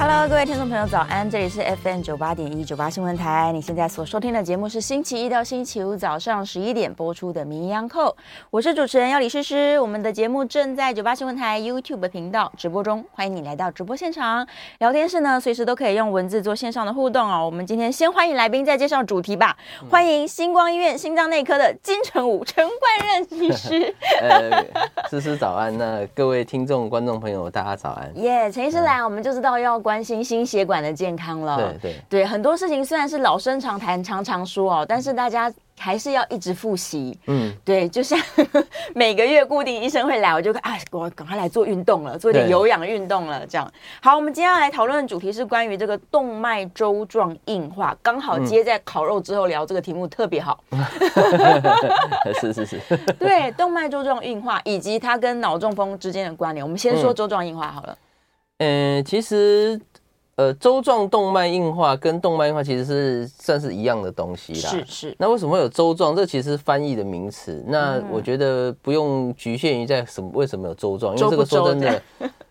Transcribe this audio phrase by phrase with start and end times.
[0.00, 1.28] Hello，各位听众朋友，早安！
[1.28, 3.50] 这里是 FM 九八点一九八新闻台。
[3.52, 8.16] 你现在所收听的节目是星期一到星期五早上十一点播出的名医安扣，
[8.48, 9.76] 我是主持人要李诗诗。
[9.80, 14.46] 我们的节目正在九八新闻台 YouTube 频道直播中，欢迎你来到直播现场。
[14.78, 17.44] 聊天室呢，随时都可以用文字做线上的互动哦。
[17.44, 19.56] 我们今天先欢迎来宾，再介绍主题吧。
[19.90, 23.92] 欢迎星光医院心脏内科的金城武陈冠任医师。
[24.20, 24.64] 呃，
[25.10, 28.16] 诗诗早安，那各位听众、观众朋友，大家早安。
[28.16, 31.56] 耶，陈医师来，我们就知道要关心心血管的健康了。
[31.56, 35.50] 对对对，很多事情虽然是老生常谈、常常说哦，但是大家。
[35.80, 38.18] 还是要一直复习，嗯，对，就像
[38.96, 43.72] 每个月固定医生会来，我就啊，我赶快来做运动了，做一点有氧运动了，这样。
[44.02, 50.58] 好，我们今天要来讨论的主题是关于这个动脉粥状硬化，刚好接在烤肉之后聊这个题目特别好。
[52.40, 52.80] 是 是是，
[53.16, 57.92] 对，动脉粥状硬化以及它跟脑中风之间的关联，我们先说粥状硬化好了。
[57.92, 58.07] 嗯，
[59.04, 59.80] 其实。
[60.38, 64.70] 呃，周状动脉硬化跟动脉硬化其实是算是一样的东西啦。
[64.70, 65.16] 是是。
[65.18, 66.14] 那为什么会有周状？
[66.14, 67.60] 这其实是翻译的名词。
[67.66, 72.00] 那我觉得不用局限于在什么为什么有周状，因为这个说真的。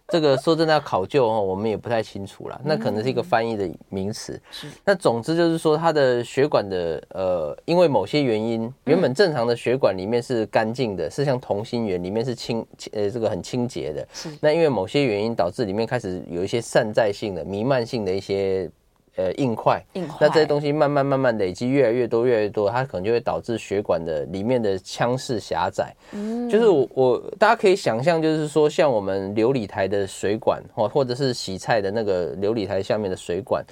[0.08, 2.60] 这个说真的要考究哦，我们也不太清楚啦。
[2.64, 4.40] 那可能是一个翻译的名词。
[4.50, 4.68] 是。
[4.86, 14.08] 那总之就是说，它的血管的呃，因为某些原因，原本正常的血管里面是干净的，是像同心圆里面是清呃这个很清洁的。
[14.14, 14.30] 是。
[14.42, 18.70] 那因为某些原因导致里面开始有一些散在性的弥漫性的一些。
[19.18, 25.92] 呃，硬块，硬块，那这些东西慢慢慢慢累积越来越多越来越多，它可能就会导致血管的里面的腔室狭窄。
[26.12, 33.66] 嗯，就是我我大家可以想象，就是说像我们琉璃台的水管，或或者是洗菜的那个琉璃台下面的水管。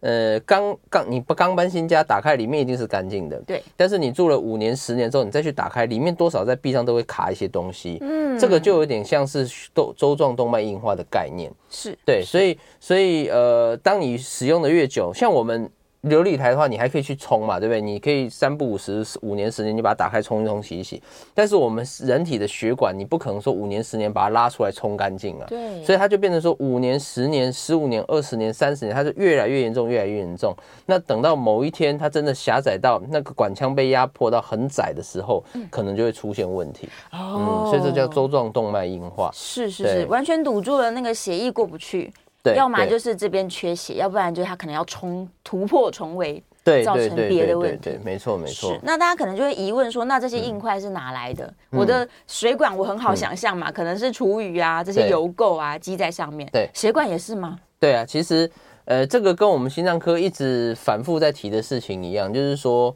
[0.00, 3.36] 呃，刚刚你不刚搬新家，打开里面一定是干净的。
[3.46, 3.62] 对。
[3.76, 7.98] 但是你住了五年、十年之后，你再去打开，里面多少在壁上都会卡一些东西。
[8.00, 8.38] 嗯。
[8.38, 11.52] 这个就有点像是周周状动脉硬化的概念。
[11.68, 11.96] 是。
[12.04, 15.70] 对，所以所以呃，当你使用的越久，像我们。
[16.02, 17.80] 流理台的话，你还可以去冲嘛，对不对？
[17.80, 21.02] 你可以三不五时、五年、十年，你把它打开冲一冲、洗一洗。
[21.34, 25.46] 但是我们人体的血管，你不可能说五年、十年把它拉出来冲干净啊。
[25.48, 25.84] 对。
[25.84, 30.56] 所以它就变成说五年、十年、十五年、二十年、三十年，它就越来越严重，越来越严重。
[30.86, 36.88] 那等到某一天，它真的狭窄到那个管腔被压迫到很窄的时候，可能就会出现问题。
[37.12, 37.66] 哦。
[37.66, 39.30] 嗯，所以这叫周状动脉硬化。
[39.34, 42.10] 是是是，完全堵住了，那个血液过不去。
[42.42, 47.90] 对，要么就是这边缺血，要不然就是他可能要冲突破重围，对，造成别的问题。
[47.90, 48.78] 对，没错没错。
[48.82, 51.46] 那大家可能就会疑问说，那这些硬块是哪来的？
[51.72, 56.48] 嗯、我的水管我很好想象嘛，嗯、可能是厨余啊，这些油垢啊积在上面。
[56.52, 57.58] 对，血管也是吗？
[57.78, 58.50] 对啊，其实
[58.84, 62.94] 呃，这个跟我们心脏科一直反复在提的事情一样，就是说。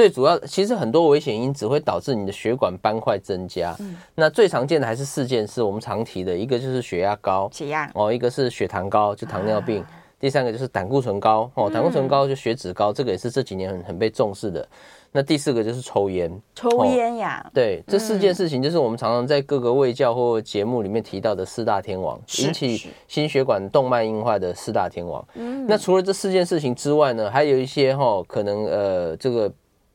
[0.00, 3.76] 最主要，其实很多危险因子会导致你的血管斑块增加。
[3.80, 9.82] 嗯，那最常见的还是四件事，我们常提的一个就是血压高，血压哦，一个是血糖高，就糖尿病。
[9.82, 14.66] 啊、第三个就是胆固醇高，哦，胆固醇高就血脂高，嗯、这个也是这几年很很被重视的。
[15.12, 25.22] 那第四个就是抽烟，抽烟呀，哦、对，这四件事情就是我们常常在各个卫教或节目里面提到的四大天王，引起心血管动脉硬化的四大天王。
[25.34, 29.52] 嗯，那除了这四件事情之外呢，还有一些哈、哦，可能呃这个。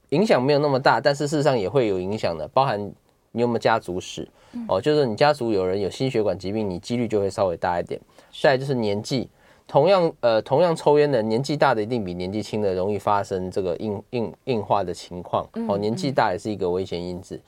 [0.10, 2.80] 影响没有那么大，但是事实上也会有影响的，包含
[3.32, 4.28] 你有没有家族史，
[4.68, 8.00] 哦，就是你家族有人有心血管疾病，你几率就会稍微大一点。
[8.42, 9.28] 再来就是年纪，
[9.68, 17.40] 同样呃同样抽烟的年纪大的一定比年纪轻的容易发生这个硬硬硬化的情况，哦，年纪大也是一个危险因子，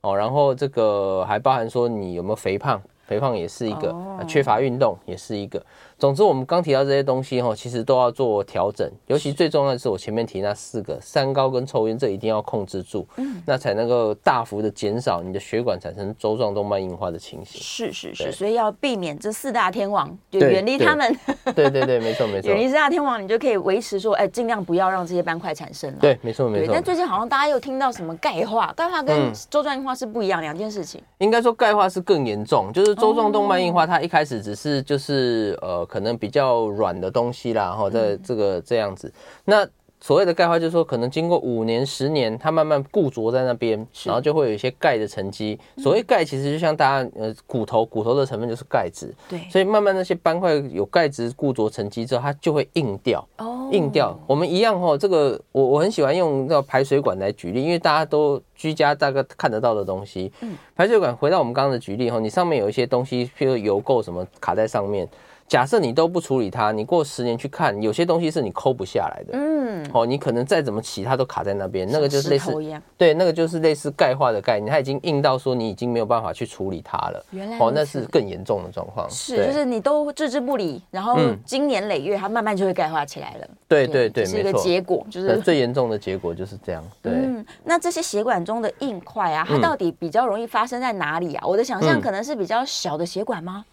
[0.00, 3.94] 哦，然后这个还包含说你有没有肥胖，肥胖也是一个，
[4.28, 5.60] 缺乏运动也是一个。
[5.96, 8.86] 总之，我们刚提到这些东西哈，其实都要做调整。
[9.06, 17.60] 尤其最重要的是我前面提那四个三高跟抽烟，这一定要控制住，嗯，那才能够大幅的减少你的血管产生周状动脉硬化的情形。
[17.60, 21.16] 是是是，所以要避免这四大天王，就远离他们。
[21.54, 22.48] 对对对，没错没错。
[22.52, 25.98] 远离四大天王，你就可以维持说，哎，尽量不要让这些斑块产生了。
[26.00, 26.74] 对，没错没错。
[26.74, 31.00] 但最近好像大家又听到什么钙化，钙化跟周状硬化是不一样两件事情。
[31.18, 35.82] 应该说钙化是更严重，就是周状动脉硬化，它一开始只是就是呃。
[35.94, 39.12] 可能比较软的东西啦，哈，在这个这样子，
[39.44, 39.64] 那。
[40.00, 45.58] 所谓的钙化，就是说可能经过五年、十年，它慢慢固着在那边，然后就会有一些钙的沉积。
[45.78, 49.14] 所谓钙，其实就像大家呃骨头，骨头的成分就是钙质。
[49.30, 53.26] 对，所以慢慢那些斑块有钙质固着沉积之后，它就会硬掉。
[53.38, 54.14] 哦，硬掉。
[54.26, 60.30] 我们一样哈，这个我我很喜欢用那个排水管来举例，因为大家都居家大概看得到的东西。
[60.42, 65.08] 嗯，排水管回到我们刚刚的举例哈，你上面有一些东西，譬如油垢什么卡在上面。
[65.46, 69.30] 假设你都不处理它，你过十年去看，有些东西是你抠不下来的。
[69.34, 72.52] 嗯，哦，你可能再怎么骑，它都卡在那边，那个就是类似，
[72.96, 77.24] 对，那个就是类似钙化的概念，它已经硬到说你已经没有办法去处理它了。
[77.30, 79.08] 原来哦，那是更严重的状况。
[79.10, 83.48] 是，就是你都置之不理，然后经年累月，它慢慢就会钙化起来了。
[83.68, 86.82] 对对对，是一个结果，就是最严重的结果就是这样。
[87.02, 91.46] 对，嗯，那这些血管中的硬块啊，它到底比较容易发生在哪里啊？
[91.46, 93.64] 我的想象可能是比较小的血管吗？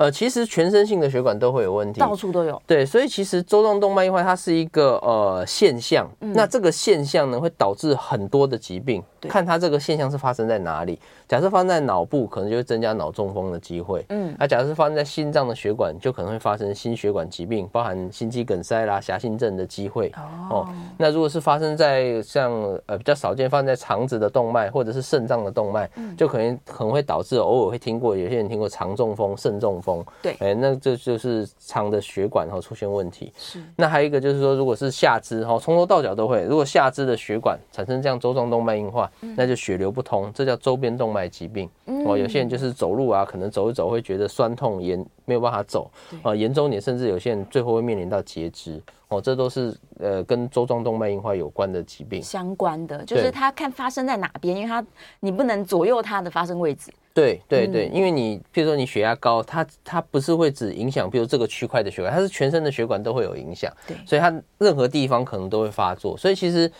[0.00, 2.62] 呃，其实全身性的血管都会有问题，到处都有。
[2.66, 10.98] 对，所以其实周状动脉硬化它是一个呃现象，嗯、那这个现象呢会导致很多的疾病，对看它这个现象是发生在哪里。
[11.28, 14.04] 假设发生在脑部，可能就会增加脑中风的机会。
[14.08, 20.12] 嗯，那假设是发生在心脏的血管，就可能会发生心血管疾病，包含心肌梗塞啦、狭心症的机会。
[20.16, 20.68] 哦，哦，
[20.98, 22.52] 那如果是发生在像
[22.86, 30.04] 呃比较少见，发生在肠子的动脉或者是肾脏的动脉，嗯、就可能可能会导致偶尔会听过有些人听过肠中风、肾中风。
[30.22, 33.32] 对，哎、欸，那这就是肠的血管哦出现问题。
[33.36, 41.68] 是，那还有一个就是说，如果是下肢哈，从头到脚都会，如果下肢的血管产生这样周状动脉硬化，嗯、那就血流不通，这叫周边动脉疾病。
[41.86, 45.90] 嗯、哦，有些人就是走路啊，可能走一走会觉得酸痛，严没有办法走。
[46.22, 48.80] 啊对，严重点甚至有些人最后会面临到截肢。
[49.08, 54.84] 哦，这都是呃跟周状动脉硬化有关的疾病相关的，就是它看发生在哪边，因为它
[55.18, 56.92] 你不能左右它的发生位置。
[57.12, 63.72] 对对对，因为你譬如说你血压高，它它不是会只影响，比如这个区块的血管，它是全身的血管都会有影响。
[63.84, 66.16] 对，所以它任何地方可能都会发作。
[66.16, 66.70] 所以其实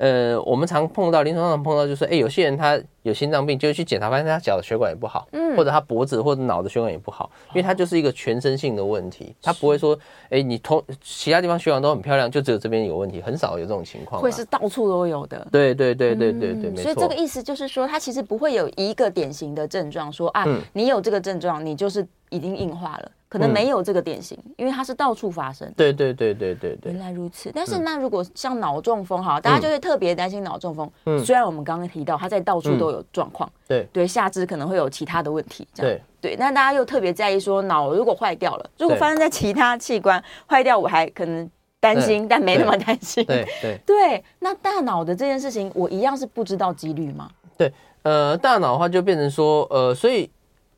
[0.00, 9.94] 呃，我们常碰到临床上碰到就是，哎，有些人他有心脏病，就去检查发现他脚的血管也不好，嗯，或者他脖子或者脑的血管也不好，因为它就是一个全身性的问题，他不会说，
[10.30, 14.22] 哎，你同其他地方血管都很漂亮，就只有这边有问题，很少有这种情况。
[14.22, 15.46] 会是到处都有的。
[15.52, 16.82] 对对对对对对，没错。
[16.82, 23.10] 所以这个意思就是说，他其实不会有一个典型的症状，说啊，你有这个症状，你就是已经硬化了。
[23.30, 25.72] 可能没有这个典型，嗯、因为它是到处发生。
[25.76, 26.92] 对对对对对对。
[26.92, 30.90] 原来如此，但是那如果像脑中风哈，嗯、大家就会特别担心脑中风。
[31.04, 31.24] 嗯。
[31.24, 33.48] 虽然我们刚刚提到它在到处都有状况。
[33.68, 33.88] 对、嗯。
[33.92, 35.64] 对，下肢可能会有其他的问题。
[35.76, 36.02] 对。
[36.20, 41.48] 对，那大家又特别在意说脑如果坏掉了，如果发生在其他器官坏掉，我还可能
[41.78, 43.24] 担心，但没那么担心。
[43.24, 43.78] 对对。
[43.86, 47.30] 对，那大脑的这件事情，我一样是不知道几率吗？
[47.56, 47.72] 对，
[48.02, 50.28] 呃，大脑的话就变成说，呃，所以。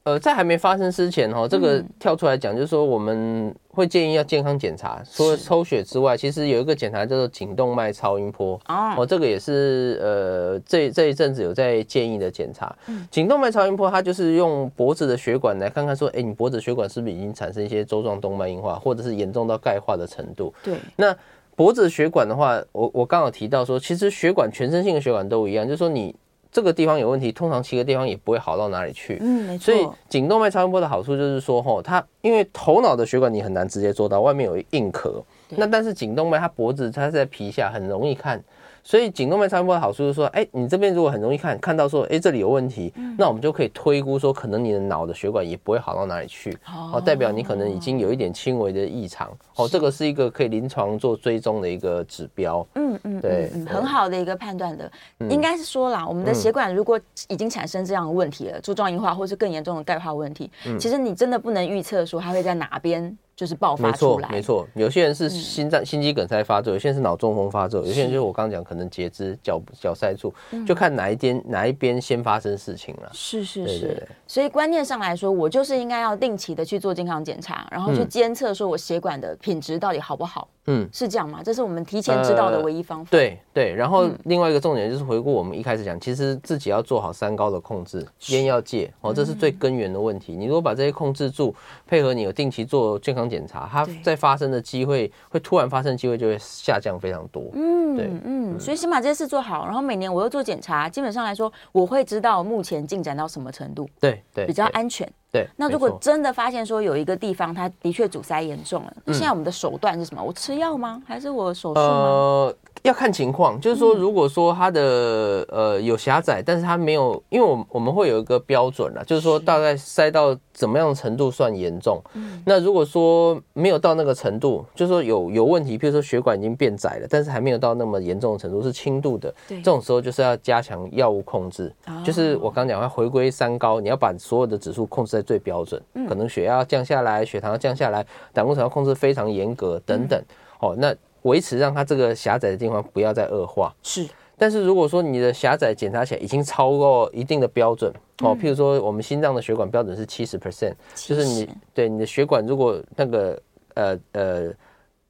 [0.04, 12.74] 呃，在还没发生之前哈，这个跳出来讲，就是说我们会建议要健康检查，除了抽血之外，其实有一个检查叫做颈动脉超音波哦，这个也是呃这这一阵子有在建议的检查。
[13.12, 20.52] 颈动脉超音波它就是用脖子的血管来看看说，哎，你脖子血管是不是已经产生一些周状动脉硬化，或者是严重到钙化的程度？
[20.64, 20.74] 对。
[20.96, 21.16] 那
[21.54, 26.12] 脖子血管的话，我我刚好提到说，其实血管全身性的血管都一样，就是说你。
[26.52, 29.16] 这个地方有问题，通常其他地方也不会好到哪里去。
[29.22, 29.64] 嗯，没错。
[29.64, 35.24] 所以颈动脉超音波的好处就是说，吼，它因为头脑的血管你很难直接做到，外面有硬壳。
[35.48, 38.42] 那但是颈动脉它脖子它在皮下，很容易看。
[38.84, 46.56] 所以颈动脉超音波的好处就是说，哎，你这边如果很容易看看到说，哎，这里有问题，嗯、那我们就可以推估说，可能你的脑的血管也不会好到哪里去，
[46.92, 52.66] 哦，代表你可能已经有一点轻微的异常，哦，这个是一个可以临床做追踪的一个指标。
[52.74, 54.90] 嗯嗯，对，很好的一个判断的，
[55.30, 63.16] 应该是说啦，我们的血管如果已经产生这样的问题了，柱状硬化或是更严重的钙化问题，其实你真的不能预测说它会在哪边。
[63.34, 64.82] 就是爆发出来，没错，没错。
[64.82, 70.32] 有些人是心脏、心肌梗塞发作，有些人是脑中风发作，有些人就是我刚刚讲可能截肢、脚脚塞住，
[70.66, 73.10] 就看哪一边哪一边先发生事情了。
[73.12, 80.46] 是是是，所以观念上来说，我就是应该要定期的去做健康检查，然后去监测说我血管的品质到底好不好。
[80.61, 80.61] 嗯，
[80.92, 81.40] 是这样吗？
[81.44, 83.10] 这是我们提前知道的唯一方法。
[83.10, 90.36] 对对，然后另外一个重点就是回顾我们一开始讲，其实自己要做好三高的控制，烟要戒哦，这是最根源的问题。
[90.36, 91.54] 你如果把这些控制住，
[91.86, 97.50] 配合你有定期做健康检查，它在发生的机会会突然发生机会就会下降非常多。
[97.54, 103.88] 嗯，对，嗯，所以先把这些事做好，然后每年我又做检查，基本上来说我会知道目前进展到什么程度。
[104.00, 105.10] 对对，比较安全。
[105.32, 110.22] 对，那如果真的发现说有一个地方它的确阻塞严重了，那现在我们的手段是什么？
[110.22, 111.02] 我吃药吗？
[111.06, 111.80] 还是我手术吗？
[111.80, 121.98] 呃，要看情况，就是说，如果说它的呃有狭窄，但是它没有，因为我们我们会有一个标准啦，就是说大概塞到怎么样的程度算严重。
[122.44, 131.74] 那如果说没有到那个程度，就是说有有问题，比如说血管已经变窄了，但是还没有到那么严重的程度，是轻度的，这种时候就是要加强药物控制，
[132.04, 140.22] 就是我刚讲要回归三高，你要把所有的指数控制在最标准，可能血压降下来，血糖要降下来，胆固醇要控制非常严格等等。
[140.60, 143.74] 哦，那维持让它这个狭窄的地方不要再恶化。
[143.82, 144.06] 是。
[144.36, 153.40] 但是如果说你的狭窄检查起来已经超过一定的标准哦，譬如说我们心脏的血管标准是七十 percent，就是你对你的血管如果那个
[153.74, 154.52] 呃呃。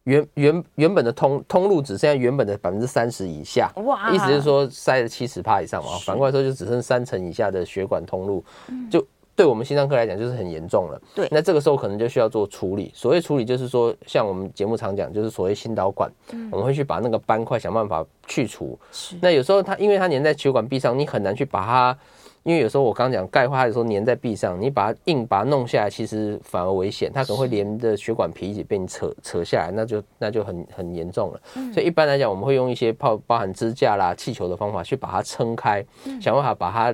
[0.05, 4.11] 原原原本的通通路只剩下原本的百分之三十以下，哇！
[4.11, 8.45] 意思就是说塞了七十帕以上嘛，反过来说就只剩三成以下的血管通路，
[8.91, 11.01] 就对我们心脏科来讲就是很严重了。
[11.15, 12.91] 对，那这个时候可能就需要做处理。
[12.95, 16.11] 所谓处理就是说，像我们节目常讲，就是所谓心导管，
[16.51, 18.79] 我们会去把那个斑块想办法去除。
[19.21, 21.99] 那有时候它因为它粘在血管壁上，你很难去把它。
[22.45, 31.41] 因为有时候我刚刚讲钙化的时候粘在壁上，你把它硬把它弄下来，其实反而危险，它可能会连着血管皮一起被你扯扯下来，那就那就很很严重了。
[31.73, 35.87] 所以一般来讲，我们会用一些包包含支架啦、气球的方法去把它撑开，
[36.21, 36.93] 想办法把它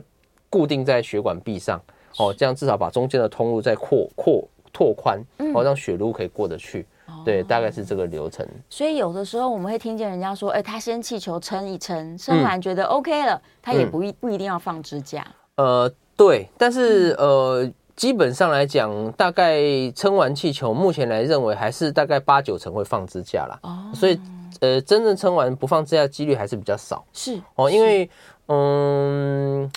[0.50, 1.80] 固定在血管壁上，
[2.18, 5.22] 哦，这样至少把中间的通路再扩扩拓宽，
[5.54, 6.86] 哦，让血路可以过得去。
[7.24, 8.46] 对，大概是这个流程。
[8.68, 15.26] 所以有的时候我们会听见人家说，哎，他先气球撑一撑，撑完觉得 OK 了，他也不一不一定要放支架。
[15.56, 19.60] 呃，对，但是呃，基本上来讲，大概
[19.94, 23.58] 撑完气球，目前来认为还是大概八九成会放支架啦。
[23.62, 24.20] 哦，所以
[24.60, 27.04] 呃，真正撑完不放支架几率还是比较少。
[27.12, 28.08] 是哦，因为
[28.46, 29.68] 嗯，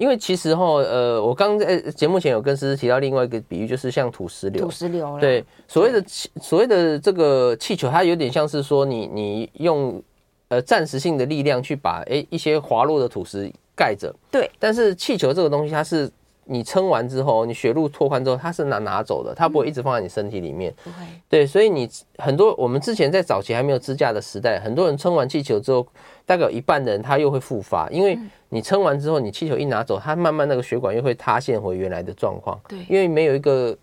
[0.00, 4.64] 因为其实哈，呃，我刚在节目前有跟思思提到另外一个比喻，就是像土石流。
[4.64, 5.18] 土石流。
[5.20, 10.02] 对，所谓的气，所谓的这个气球，它有点像是说你你用
[10.48, 13.52] 呃暂时性的力量去把诶一些滑落的土石。
[13.76, 16.10] 盖着，对，但是气球这个东西，它是
[16.50, 20.74] 你撑完之后，你血路拓宽之后，它是拿拿走的，它不会一直放在你身体里面。
[20.82, 20.96] 不会，
[21.28, 21.88] 对，所以你
[22.18, 25.86] 很多我们之前在早期还没有支架的时代，很多人撑完气球之后，
[26.26, 32.60] 大概有一半的人他又会复发，因为你撑完之后，你气球一拿走，它慢慢那个血管又会塌陷回原来的状况。
[32.66, 33.76] 对，因为没有一个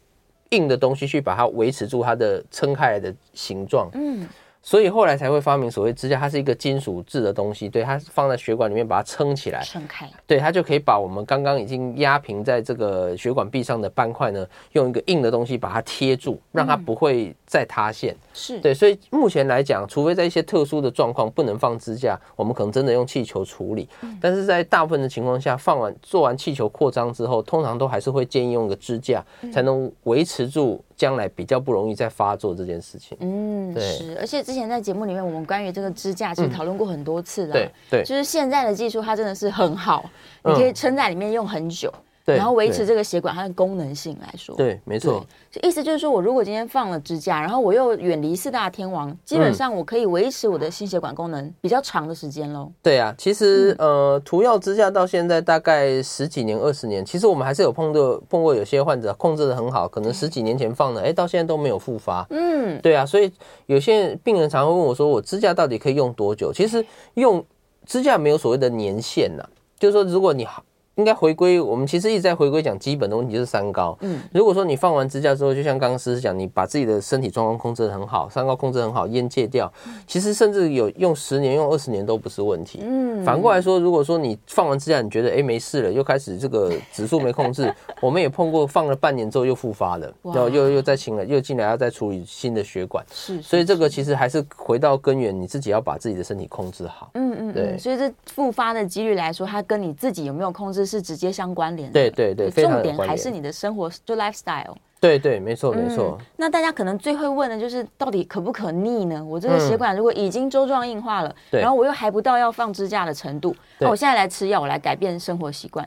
[0.50, 3.90] 硬的东西去把它维持住它的撑开来的形状。
[3.94, 4.28] 嗯。
[4.68, 18.14] 所以后来才会发明所谓支架，它是一个金属制的东西，对，它放在血管里面把它撑起来，撑开，对，它就可以把我们刚刚已经压平在这个血管壁上的斑块呢，用一个硬的东西把它贴住，让它不会再塌陷。
[18.34, 23.88] 是对，所以目前来讲，除非在一些特殊的状况不能放支架，我们可能真的用气球处理。
[24.20, 30.84] 但是在大部分的情况下，放完做完气球扩张之后，通常都还是会建议用一个支架，才能维持住。
[30.98, 33.16] 将来比较不容易再发作这件事情。
[33.22, 37.54] 嗯，对，是，而且之前在节目里面，我们关于这个支架其实讨论过很多次了。
[37.54, 40.10] 对对，就是现在的技术，它真的是很好，
[40.44, 41.94] 你可以撑在里面用很久。
[42.36, 45.26] 然后维持这个血管它的功能性来说，对，没错。
[45.64, 52.70] 意思就是说，我如果今天放了支架，然后我又远离四大天王，基本上我可以维持我的心血管功能比较长的时间喽。
[52.84, 62.28] 对啊，其实呃，涂药支架到现在大概十几年、二十年，其实我们还是有碰到碰过有些患者控制的很好，可能十几年前放的，哎，到现在都没有复发。
[62.30, 63.32] 嗯，对啊，所以
[63.68, 66.52] 有些病人常会问我说，我支架到底可以用多久？
[66.52, 67.44] 其实用
[67.86, 69.44] 支架没有所谓的年限呐，
[69.80, 70.62] 就是说如果你好。
[70.98, 73.98] 应该回归，我们其实一直在回归讲基本的问题，就是三高。
[74.02, 79.72] 嗯，如果说你放完支架之后，就像刚刚思思讲，你把自己的身体状况控制得很好，三高控制很好，烟戒掉，
[80.06, 82.80] 其实甚至有用十年、用二十年都不是问题。
[82.82, 93.06] 嗯，反过来说，如果说你放完支架，你觉得哎没事了，又开始这个指数没控制， 我们也碰过放了半年之后又复发了，然后又又再清了，又进来要再处理新的血管。
[93.12, 97.12] 是，所以这个其实还是回到根源，你自己要把自己的身体控制好。
[97.14, 97.78] 嗯嗯，对。
[97.78, 106.18] 所以这复发的几率来说，它跟你自己有没有控制是直接相关联的，对对对，重点还是你的生活就 lifestyle，对对，没错没错。
[106.38, 109.24] 那大家可能最会问的就是，到底可不可逆呢？
[109.24, 115.86] 我这个血管如果已经周状硬化了，然后我又还不到要放支架的程度，那我现在来吃药，我来改变生活习惯，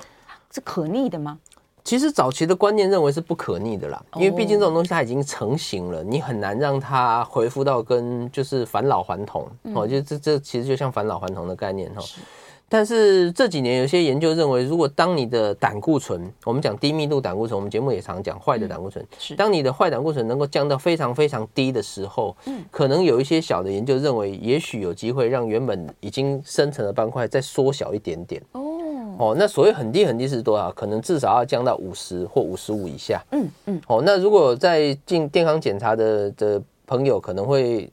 [0.52, 1.38] 是可逆的吗？
[1.82, 9.48] 其实早期的观念认为是不可逆的啦，因为毕竟这种东西它已经成型了，你很难让它恢复到跟就是返老还童。
[9.74, 12.02] 哦，就这这其实就像返老还童的概念哈。
[12.72, 28.40] 但是这几年有些研究认为，如果当你的胆固醇，我们讲低密度胆固醇，我们节目也常讲坏的胆固醇，是当你的坏胆固醇能够降到非常非常低的时候，嗯，可能有一些小的研究认为，也许有机会让原本已经生成的斑块再缩小一点点。
[28.52, 28.62] 哦
[29.18, 30.70] 哦，那所谓很低很低是多少？
[30.70, 33.20] 可能至少要降到五十或五十五以下。
[33.32, 33.80] 嗯嗯。
[33.88, 37.90] 哦，那如果在进健康检查的的朋友可能会。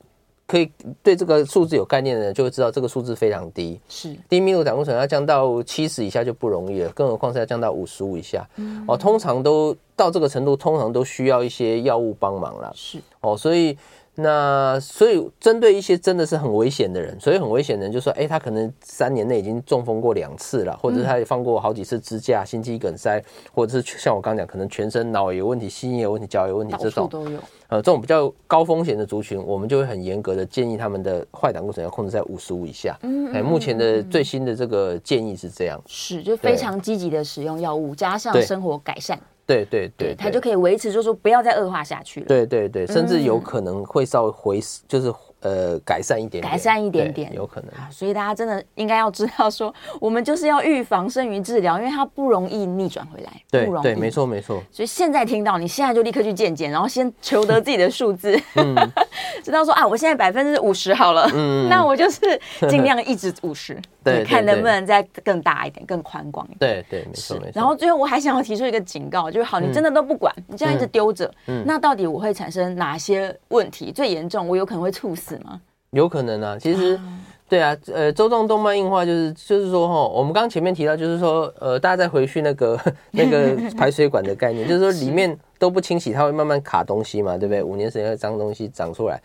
[0.48, 0.72] 可以
[1.04, 3.80] 对这个数字有概念的人就会知道，这个数字非常低。
[3.90, 8.48] 是低密度胆固醇要降到七十以下就不容易了，更何况是要降到五十五以下。
[8.88, 12.72] 哦，通常都到这个程度，通常都需要一些药物帮忙了。
[12.74, 13.78] 是哦，所以。
[14.20, 27.40] 那所以针对一些真的是很危险的人，所以很危险的人就说，哎、欸，他可能三年内已经中风过两次了，或者是他也放过好几次支架、心肌梗塞，或者是像我刚讲，可能全身脑有问题、心也有问题、脚有问题这种都有。
[27.70, 32.98] 呃，这种比较高风险的族群，我们就会很严格的建议他们的坏胆固醇要控制在五十五以下。
[33.04, 39.20] 嗯，哎，目前的最新的这个建议是这样，是就非常积极的使用药物，加上生活改善。
[39.48, 42.28] 对对对，它就可以维持，就是说不要再恶化下去了。
[42.28, 45.12] 对对对，甚至有可能会稍微回，就是。
[45.42, 47.70] 呃，改善一点，点，改善一点点，有可能。
[47.92, 53.32] 所以大家真的应该要知道说，我们就是要预防胜于治疗，因为它不容易逆转回来。
[53.52, 53.84] 对，不容易。
[53.84, 54.60] 对，没错，没错。
[54.72, 58.76] 所以现在听到，你现在就立刻去健检，然后先求得自己的数字， 嗯、
[59.44, 62.20] 知道说啊，我现在百分之五十好了，嗯， 那我就是
[62.68, 63.80] 尽量一直五十，
[64.12, 66.58] 对，看能不能再更大一点，更宽广一点。
[66.60, 67.52] 对对，没错没错。
[67.54, 73.92] 然后最后我还想要提出一个警告，就是好，你真的都不管，嗯、你这样一直丢着，嗯，那到底我会产生哪些问题？
[73.92, 75.62] 最严重，我有可能会猝死吗？
[75.92, 77.00] 有可能啊，其实，
[77.48, 82.80] 对啊，呃，周状动脉硬化就是就是说哈，我们刚刚前面提到，就是说，呃，大家再回去那个
[83.12, 87.64] 那个排水管的概念，就是说里 面都不清洗，它会慢慢卡东西嘛，对不对？
[87.64, 89.22] 五年时间会脏东西长出来，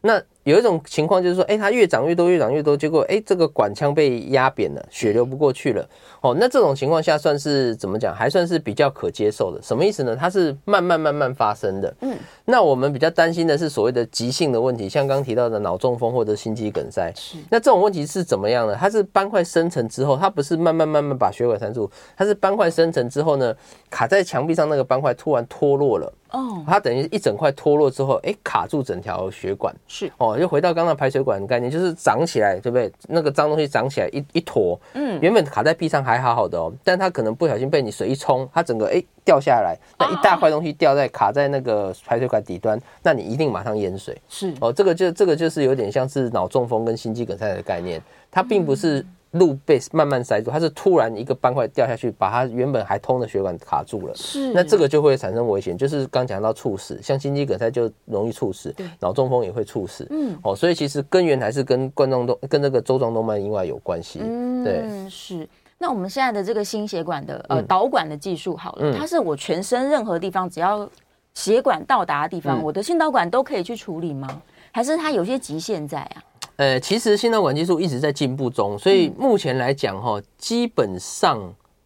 [0.00, 0.22] 那。
[0.44, 5.88] 有一种情况就是说，哎，它越长越多，越长越多，结果，哎，这个管腔被压扁了，血流不过去了。
[6.20, 8.14] 哦，那这种情况下算是怎么讲？
[8.14, 9.62] 还算是比较可接受的。
[9.62, 10.16] 什么意思呢？
[10.16, 11.94] 它是慢慢慢慢发生的。
[12.00, 17.12] 嗯，那我们比较担心的是所谓的急性的问题，像刚刚提到的脑中风或者心肌梗塞。
[17.14, 17.36] 是。
[17.48, 18.76] 那这种问题是怎么样呢？
[18.78, 23.54] 它是斑块生成之后，它不是慢慢慢慢把血管塞住，它是斑块生成之后呢，
[23.90, 26.12] 卡在墙壁上那个斑块突然脱落了。
[26.30, 26.64] 哦。
[26.66, 29.74] 它等于一整块脱落之后，哎，卡住整条血管。
[29.86, 30.10] 是。
[30.18, 30.31] 哦。
[30.38, 32.92] 就回到刚刚排水管的概念，就是长起来，对不对？
[33.08, 44.16] 那个脏东西长起来一一坨，嗯，原本卡在壁上还好好的哦，但它可能不小心被你水一冲，它整个哎掉下来，那一大块东西掉在卡在那个排水管底端，那你一定马上淹水。
[44.28, 49.04] 是哦，这个就这个就是有点像是脑中风跟心肌梗塞的概念，它并不是。
[49.32, 54.14] 路被慢慢塞住，它是突然一个斑块掉下去，把它原本还通的血管卡住了。
[54.14, 60.06] 是，那这个就会产生危险，就是刚讲到猝死，像心肌梗塞就容易猝死，对，脑中风也会猝死。
[60.10, 64.20] 嗯，哦，所以其实根源还是跟冠状动跟那个周状动脉硬化有关系。
[64.22, 65.48] 嗯，对，是。
[65.78, 70.88] 那我们现在的这个心血管的呃导管的技术好了，嗯，它是我全身任何地方只要
[71.34, 74.42] 血管到达的地方，嗯，我的心导管都可以去处理吗？
[74.70, 76.22] 还是它有些极限在啊？
[76.56, 81.40] 呃，其实心脑管技术一直在进步中，所以目前来讲哈，基本上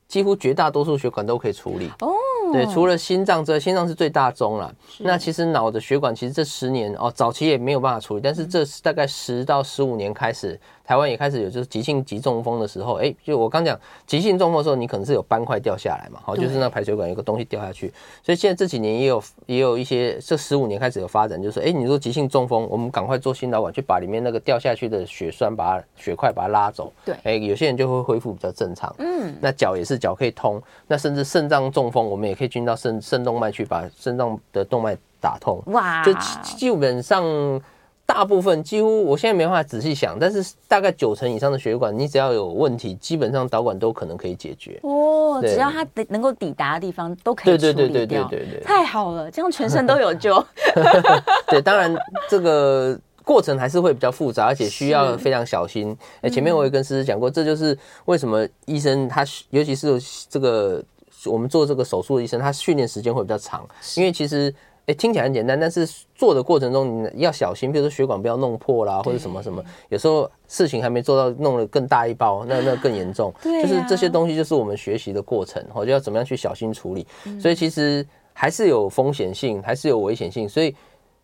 [0.08, 1.90] 几乎绝大多数血管都可以处理。
[2.00, 2.12] 哦，
[2.52, 4.74] 对，除了心脏之外，心脏是最大宗了。
[4.98, 10.58] 那其实脑的血管，其实这十年哦，早期也没有办法处理，但是这大概十到十五年开始。
[10.86, 37.60] 台湾也开始有，就是急性急中风的时候，哎，就我刚讲急性中风的时候，你可能是有斑块掉下来嘛，好，就是那排水管有个东西掉下去，所以现在这几年也有也有一些，这十五年开始有发展，就是哎，你说急性中风，我们赶快做心导管去把里面那个掉下去的血栓把它血块把它拉走，对，哎，有些人就会恢复比较正常，嗯，那脚也是脚可以通，那甚至肾脏中风，我们也可以进到肾肾动脉去把肾脏的动脉打通，哇，就基本上。
[38.06, 44.78] 大部分几乎，我现在没办法仔细想，但是大概九成以上的血管，你只要有问题，基本上导管都可能可以解决。
[44.84, 47.72] 哦，只要它能够抵达的地方都可以处理掉。
[47.72, 50.42] 对对对对对对对，太好了，这样全身都有救。
[51.50, 51.94] 对，当然
[52.28, 55.94] 这个过程还是会比较复杂，而且需要非常小心。
[56.22, 60.80] 哎，前面我也跟思思讲过，这就是为什么医生他，尤其是这个
[61.26, 64.54] 我们做这个手术的医生，他训练时间会比较长，因为其实。
[64.86, 69.60] 哎，听起来很简单，但是做的过程中你要小心，比如说血管不要弄破啦，或者什么什么。
[69.88, 73.34] 有时候事情还没做到，弄得更大一包，那那更严重。
[73.42, 77.04] 对，就是这些东西就是我们学习的过程，我就要怎么样去小心处理。
[77.40, 80.48] 所以其实还是有风险性，还是有危险性。
[80.48, 80.72] 所以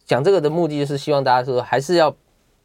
[0.04, 2.12] 讲这个的目的就是希望大家说，还是要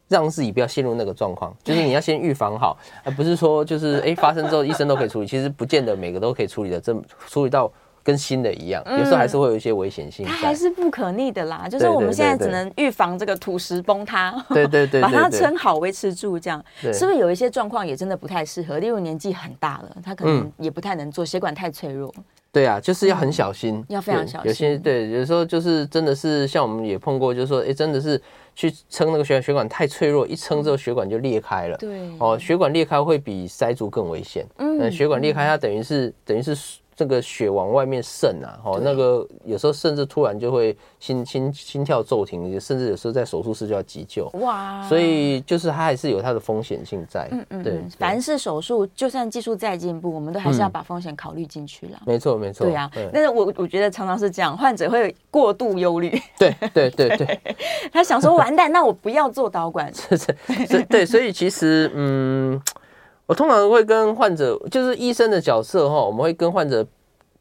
[0.08, 6.92] 让自己不要陷入那个状况，就是你要先预防好，而不是说就是哎发生之后医生都可以处理，其实不见得每个都可以处理的这
[7.28, 7.72] 处理到。
[8.08, 11.68] 跟新的一样，有时候还是会有一些危险性，它还是不可逆的啦。
[11.68, 18.78] 就是我们现在只能预防这个土石崩塌，对对 对，把它撑好，维持住，这样是不是有一些状况也真的不太适合？
[18.78, 22.10] 例如年纪很大了，他可能也不太能做，血管太脆弱。
[22.50, 24.48] 对啊，就是要很小心，要非常小心。
[24.48, 28.18] 有些对，有时候就是真的是像我们也碰过，就是说，哎，真的是
[28.54, 31.76] 去撑那个血血管太脆弱，一撑之后血管就裂开了。
[31.76, 34.46] 对哦，血管裂开会比塞住更危险。
[34.56, 36.56] 嗯，血管裂开它等于是等于是。
[36.98, 44.28] 这个血往外面渗啊，哦，那个有时候甚至突然就会心心心跳骤停，甚至有时候在手术室就要急救。
[44.40, 44.84] 哇！
[44.88, 47.28] 所以就是它还是有它的风险性在。
[47.30, 47.80] 嗯嗯，对。
[48.00, 52.02] 凡是手术，就算技术再进步，我们都还是要把风险考虑进去了。
[52.04, 52.66] 没错，没错。
[52.66, 56.20] 对啊，但是我我觉得常常是这样，患者会过度忧虑。
[56.36, 57.40] 对对对对，
[57.94, 59.88] 他想说完蛋，那我不要做导管。
[59.94, 62.60] 是是是，对，所以其实嗯。
[63.28, 66.84] 我通常会跟患者，就是医生的角色哈，我们会跟患者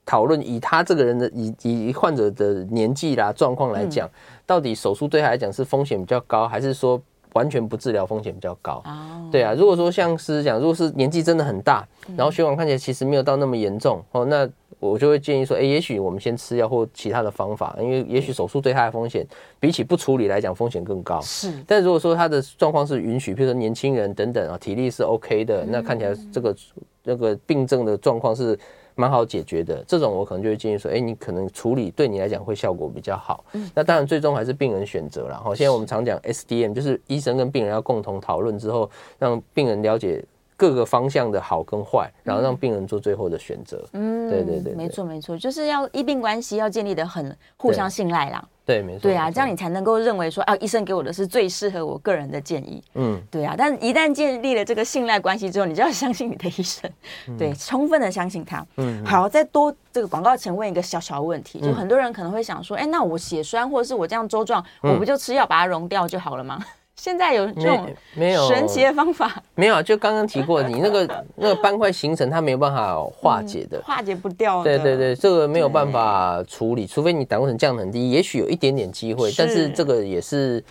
[0.05, 4.09] 讨论，以他这个人的以以患者的年纪啦状况来讲，
[4.45, 8.83] 到底手术对他来讲是风险比较高，还是说完全不治疗风险比较高？
[9.31, 14.47] 对啊，如果说像是讲，如果是年纪真的很大，然后血管看起来其实没有到那么严重哦，那。
[14.79, 19.25] 我就会建议说，哎，也许我们先吃药或其他的方法，因为也许手术对他的风险
[19.59, 21.19] 比起不处理来讲风险更高。
[21.21, 26.55] 是，但如果说他的状况是允许，比如说年轻人等等啊，体力是 OK 的，那看起来这个
[27.03, 28.57] 那个病症的状况是
[28.93, 33.43] 蛮好解决的，这种我可能就会建议说，哎，你可能处理对你来讲会效果比较好。
[33.73, 35.39] 那当然最终还是病人选择了。
[35.39, 40.23] 哈，现在我们常讲 SDM，就是医生跟病人要共同讨论之后，让病人了解。
[40.57, 43.81] 各个方向的好跟坏，然后让病人做最后的选择。
[43.93, 48.43] 嗯，对对对，对，没错没错，就是要医病关系要建立的很互相信赖啦。
[48.65, 49.03] 对，没错。
[49.03, 52.83] 对啊，这样你才能够认为说啊，医生给我的是最适合我个人的建议。
[52.95, 53.55] 嗯，对啊。
[53.57, 56.91] 但一旦建立了这个信赖关系之后，你就要相信你的医生，
[57.29, 58.65] 嗯、对，充分的相信他。
[58.75, 66.59] 嗯，好，再多这个广告前问一个小小问题，就很多人可能会想说，哎、欸，那我血栓或者是我这样周状，我不就吃药把它溶掉就好了吗？
[66.97, 69.41] 现在有这种没有神奇的方法？
[69.55, 74.77] 没有，就刚刚提过，你那个 那个斑块形成，它没有办法化解的，化解不掉的。
[74.77, 80.63] 对对对，这个没有办法处理，除非你胆固醇降得很低，也许有一点点机会，但是这个也是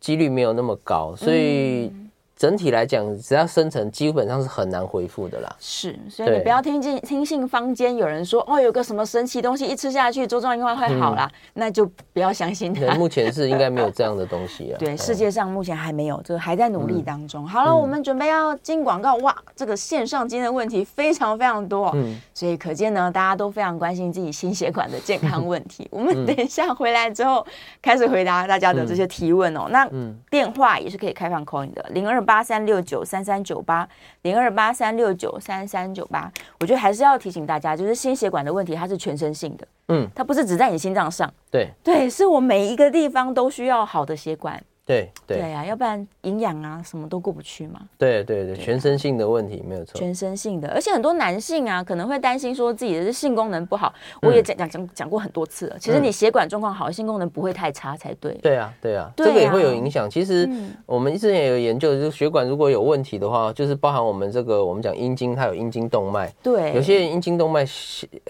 [0.00, 1.92] 几率没有那么高，所以。
[2.42, 5.56] 整体来讲，只要生成，基本上是很难恢复的啦。
[5.60, 12.96] 是，所以你不要听进听信坊间有人说哦，有个什么神奇东西一吃下去，周状硬化会好啦，嗯、那就不要相信他。
[12.96, 14.76] 目前是应该没有这样的东西 啊。
[14.76, 17.44] 对，世界上目前还没有，这个还在努力当中。
[17.44, 19.14] 嗯、好了，我们准备要进广告。
[19.18, 25.86] 哇，这个线上今天的问题非常非常多，嗯，所以可见呢，大家都非常关心自己心血管的健康 问题。
[25.92, 27.46] 我们等一下回来之后，
[27.80, 29.68] 开始回答大家的这些提问哦。
[29.70, 29.88] 那
[30.28, 32.31] 电话也是可以开放 call 的，零二八。
[32.32, 33.86] 八三六九三三九八
[34.22, 41.68] 零二八三六九三三九八，我觉得还是要提醒大家，就是心血管的问题，它是全身性的，嗯，它不是只在你心脏上，对。
[41.84, 44.58] 对，是我每一个地方都需要好的血管。
[44.84, 47.80] 对对对呀，要不然营养啊什么都过不去嘛。
[47.96, 49.98] 对对对，全身性的问题没有错。
[49.98, 53.94] 全身性的，而且很多男性啊可能会担心说自己的性功能不好。
[54.22, 58.32] 我也讲讲讲讲过很多次了，其实你血管状况好，性功能不会太差才对。
[58.42, 60.10] 对啊对啊，这个也会有影响。
[60.10, 60.48] 其实
[60.84, 66.32] 我们之前也有研究，就是血管如果有问题的话，就是包含我们这个我们讲阴茎，它有阴茎动脉。
[66.42, 66.74] 对。
[66.74, 67.64] 有些阴茎动脉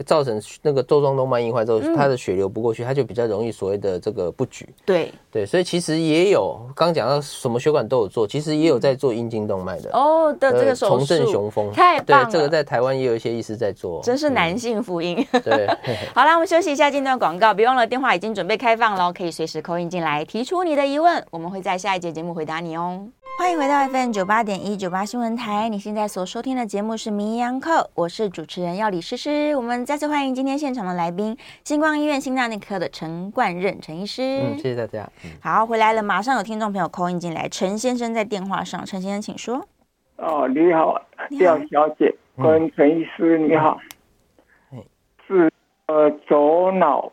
[0.04, 4.68] 造成那个周状动脉硬化之后，它的血流不过去，它就比较容易所谓的这个不举。
[4.84, 6.41] 对对，所以其实也有
[6.74, 7.20] 刚讲到。
[7.22, 12.24] 什么血管都有做，其实也有在做阴茎动脉的哦的这个手术，重振雄风太棒了。
[12.26, 15.26] 对，这个在台湾也有一些医师在做，真是男性福音。
[15.32, 15.66] 嗯、对，
[16.14, 17.54] 好啦，我们休息一下，进段广告。
[17.54, 23.06] 别忘了电话已经准备开放了，可以随时 call in 进来提出你的疑问，我们会在下一节节目回答你哦。
[23.42, 29.56] 欢迎回到 FM 九八点一九八新闻台，你现在所收听的节目是《名医央叩》，我是主持人药李诗诗。
[29.56, 34.22] 我们再次欢迎今天现场的来宾，星光医院心脏内科的陈冠任陈医师。
[34.22, 35.10] 嗯，谢谢大家。
[35.24, 39.66] 嗯、好，回来了，马上有听众朋友 call in 进来，陈先生在电话上，陈先生请说。
[40.18, 43.80] 哦，你好，廖小姐跟陈医师你好。
[44.70, 44.78] 嗯、
[45.26, 45.50] 是
[45.86, 47.10] 呃左脑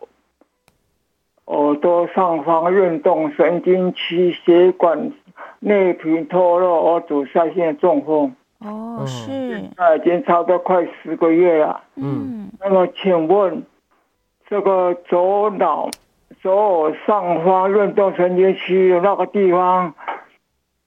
[1.45, 5.11] 耳朵上方运动神经区血管。
[5.59, 11.81] 内皮脱落而阻塞性中风哦，是，那已经差不多快十个月了。
[11.95, 13.63] 嗯，那么请问，
[14.49, 15.89] 这个左脑
[16.41, 19.93] 左耳上方运动神经区的那个地方，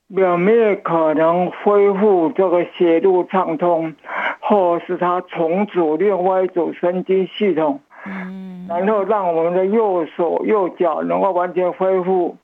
[0.08, 3.94] 有没有可能恢复这个血路畅通，
[4.40, 7.80] 或是它重组另外一组神经系统？
[8.04, 12.36] 嗯，然后让我们的右手右脚能够完全恢复。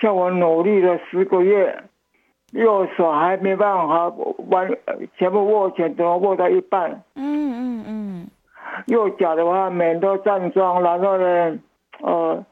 [0.00, 1.82] 像我努力了十个月，
[2.52, 4.08] 右手还没办法
[4.48, 4.68] 完，
[5.16, 7.02] 全部握拳都握到一半。
[7.14, 8.28] 嗯嗯嗯。
[8.86, 11.58] 右脚的话，每天都站桩，然后呢，
[12.00, 12.44] 呃，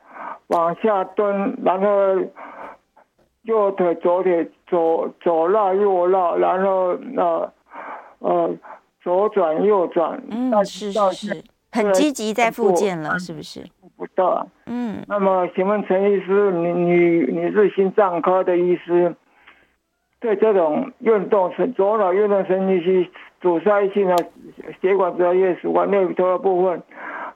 [0.49, 1.87] 往下蹲，然后
[3.43, 7.53] 右腿左腿左左绕右绕，然后呃
[8.19, 8.51] 呃
[9.03, 10.21] 左转右转。
[10.31, 13.65] 嗯，是是是，很积极在复健了，是不是？
[13.97, 16.93] 不到，嗯，那么请问陈医师，你你
[17.33, 19.17] 你是心脏科的医师，
[20.21, 24.17] 对这种运动神左脑运动神经系阻塞性的
[24.81, 26.83] 血管主要叶血管内头的部分。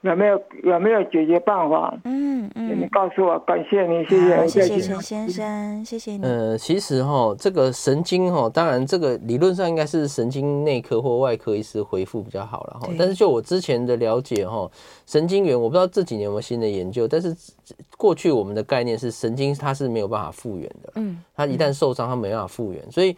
[0.03, 1.95] 有没有有没有解决办法？
[2.05, 6.25] 嗯嗯，你告诉我，感谢你，谢谢，谢谢陈先生，谢谢你。
[6.25, 12.89] 呃，其实哈，这个神经哈，当然这个理论上应该是神经内科或外科医师回复比较好了哈。
[12.99, 14.71] 但是就我之前的了解哈，
[15.05, 17.37] 神经元我不知道这几年有没有新的研究，但是
[17.99, 23.15] 过去我们的概念是神经它是没有办法复原的，嗯，它一旦受伤它没办法复原，所以。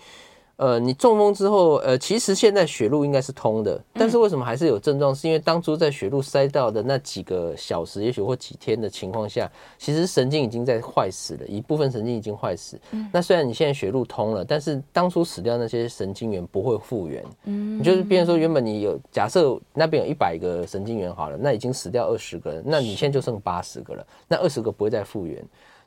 [0.63, 5.13] 呃，你中风之后，呃，其实现在血路应该是通的，但是为什么还是有症状？
[5.13, 12.81] 是因为当初在血路塞到的那几个小时，也许或几天的情况下，其实神经已经在坏死了，一部分神经已经坏死。
[13.13, 17.25] 那虽然你现在血路通了，但是当初死掉那些神经元不会复原。
[17.47, 25.45] 嗯，你就是，比如说原本你有假设那边有一百个神经元好了，那已经死掉二十个了，那你现在就剩八十个了，那二十个不会再复原。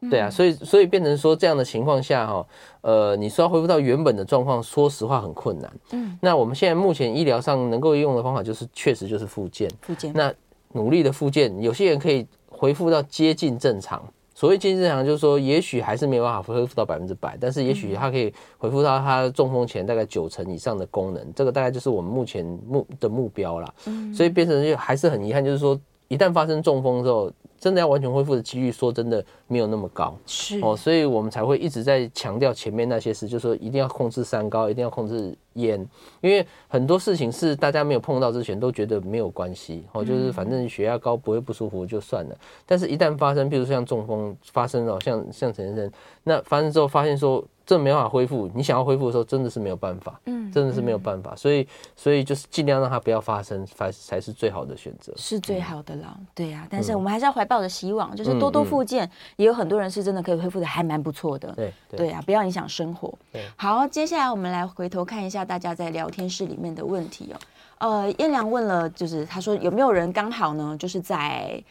[0.09, 2.45] 对啊，所以所以变成说这样的情况下哈，
[2.81, 5.71] 呃，你说要恢复到原本的状况，说实话很困难。
[5.91, 9.69] 嗯，那我们现在目前医疗上能够用的方法就是，确实就是复健。
[9.81, 10.11] 复健。
[10.13, 10.33] 那
[10.73, 14.01] 努力的复健，有些人可以恢复到接近正常。
[14.37, 21.33] 所谓接近正常，就是说也许还是没有办法恢复到百分之百，但是也许他可以恢复到他中风前大概九成以上的功能。
[21.33, 23.73] 这个大概就是我们目前目的目标啦。
[23.85, 27.31] 嗯，所以变成就还是很遗憾，就是说一旦发生中风之后。
[27.57, 35.79] 真的要完全恢复的几率，说真的没有那么高，是哦，所以我们才会一直在强调前面那些事，就是说一定要控制三高，一定要控制烟，
[36.21, 42.35] 因为很多事情是大家没有碰到之前都觉得没有关系，哦，就是反正血压高不会不舒服就算了，
[42.67, 45.91] 但是一旦发生，比如说像中风发生了，像像陈先生，
[46.23, 47.43] 那发生之后发现说。
[47.65, 56.67] 这没办法恢复，你想要恢复的时候，真的是没有办法，嗯，真的是没有办法，嗯、所以，所以就是尽量让它不要发生，才才是最好的选择，是最好的了，嗯、对呀、啊。
[56.69, 63.11] 但是我们还是要怀抱着希望，就是多多复健，也有很多人是真的可以恢复的，还蛮不错的，对，对呀、啊，不要影响生活。
[63.31, 67.39] 对，好，接下来我们来回头看一下大家在聊天室里面的问题哦。
[67.77, 71.63] 呃，彦良问了，就是他说有没有人刚好呢，就是在。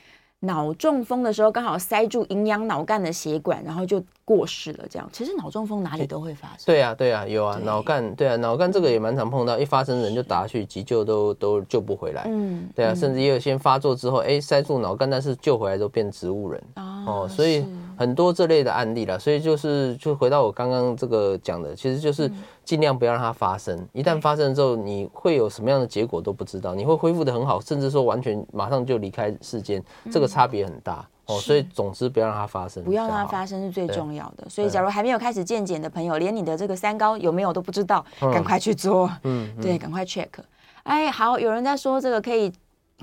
[0.45, 4.85] 脑中风的时候刚好塞住营养脑干的血管，然后就过世了。
[4.89, 6.59] 这样，其实脑中风哪里都会发生。
[6.67, 12.25] 对啊，对啊，有啊，脑干，对啊，脑干这个也蛮常碰到，一发生人就打去急救都都救不回来。
[12.27, 16.63] 嗯，对啊，甚至也有先发作之后，哎，塞住脑干，但是救回来都变植物人。
[16.77, 17.65] 哦，所以
[17.97, 22.31] 很多这类的案例了，所以就是就回到我刚刚这个讲的，其实就是。
[22.65, 23.87] 尽量不要让它发生。
[23.93, 26.75] 一旦发生之后，你会有什么样的结果都不知道。
[26.75, 31.39] 你会恢复的很好，甚至说完全马上就离开世间，这个差别很大哦。
[31.39, 34.49] 所以总之不要让它发生，不要让它发生是最重要的。
[34.49, 39.11] 所以假如还没有开始健检的朋友，连你的这个三高有没有都不知道，赶快去做。
[39.25, 40.31] 嗯，对，赶快 check。
[40.85, 42.51] 哎，好，有人在说这个可以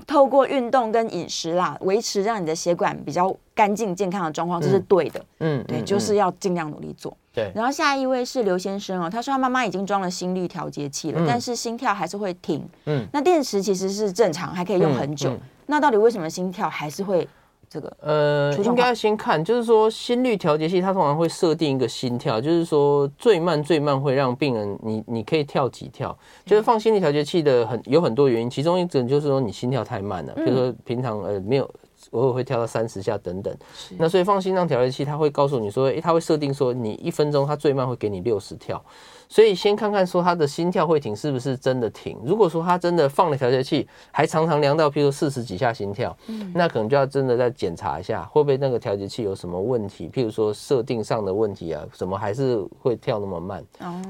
[0.06, 5.24] 透过运动跟饮食啦，维持让你的血管比较干净健康的状况，这是对的。
[5.40, 7.16] 嗯，对，就是要尽量努力做。
[7.34, 12.66] 对，然后下一位是刘先生哦，他说他妈妈已经装了心率调节器了，嗯、但是心跳还是会停。
[12.86, 15.30] 嗯，那电池其实是正常，还可以用很久。
[15.30, 17.26] 嗯嗯、那到底为什么心跳还是会
[17.72, 17.96] 这个？
[18.00, 31.70] 呃，应该要先看，就是说心率调节器它通常会设定一个心跳，就是说最慢最慢会让病人你你可以跳几跳，就是放心率调节器的很有很多原因，其中一种就是说你心跳太慢了，比如说平常呃没有。
[32.10, 33.56] 偶尔会跳到三十下等等，
[33.96, 38.84] 那所以放心脏调节器，它会告诉你说，诶，它会设定说你一分钟它最慢会给你六十跳。
[39.32, 42.18] 所以先看看说他的心跳会停是不是真的停。
[42.22, 50.06] 如果说他真的放了调节器，还常常量到，譬如四十几下心跳，嗯，那可能就要真的再检查一下，会不会那个调节器有什么问题？
[50.10, 53.64] 譬如说设定上的问题啊，怎么还是会跳那么慢？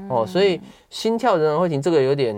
[0.09, 0.59] 哦，所以
[0.89, 2.35] 心跳仍然会停，这个有点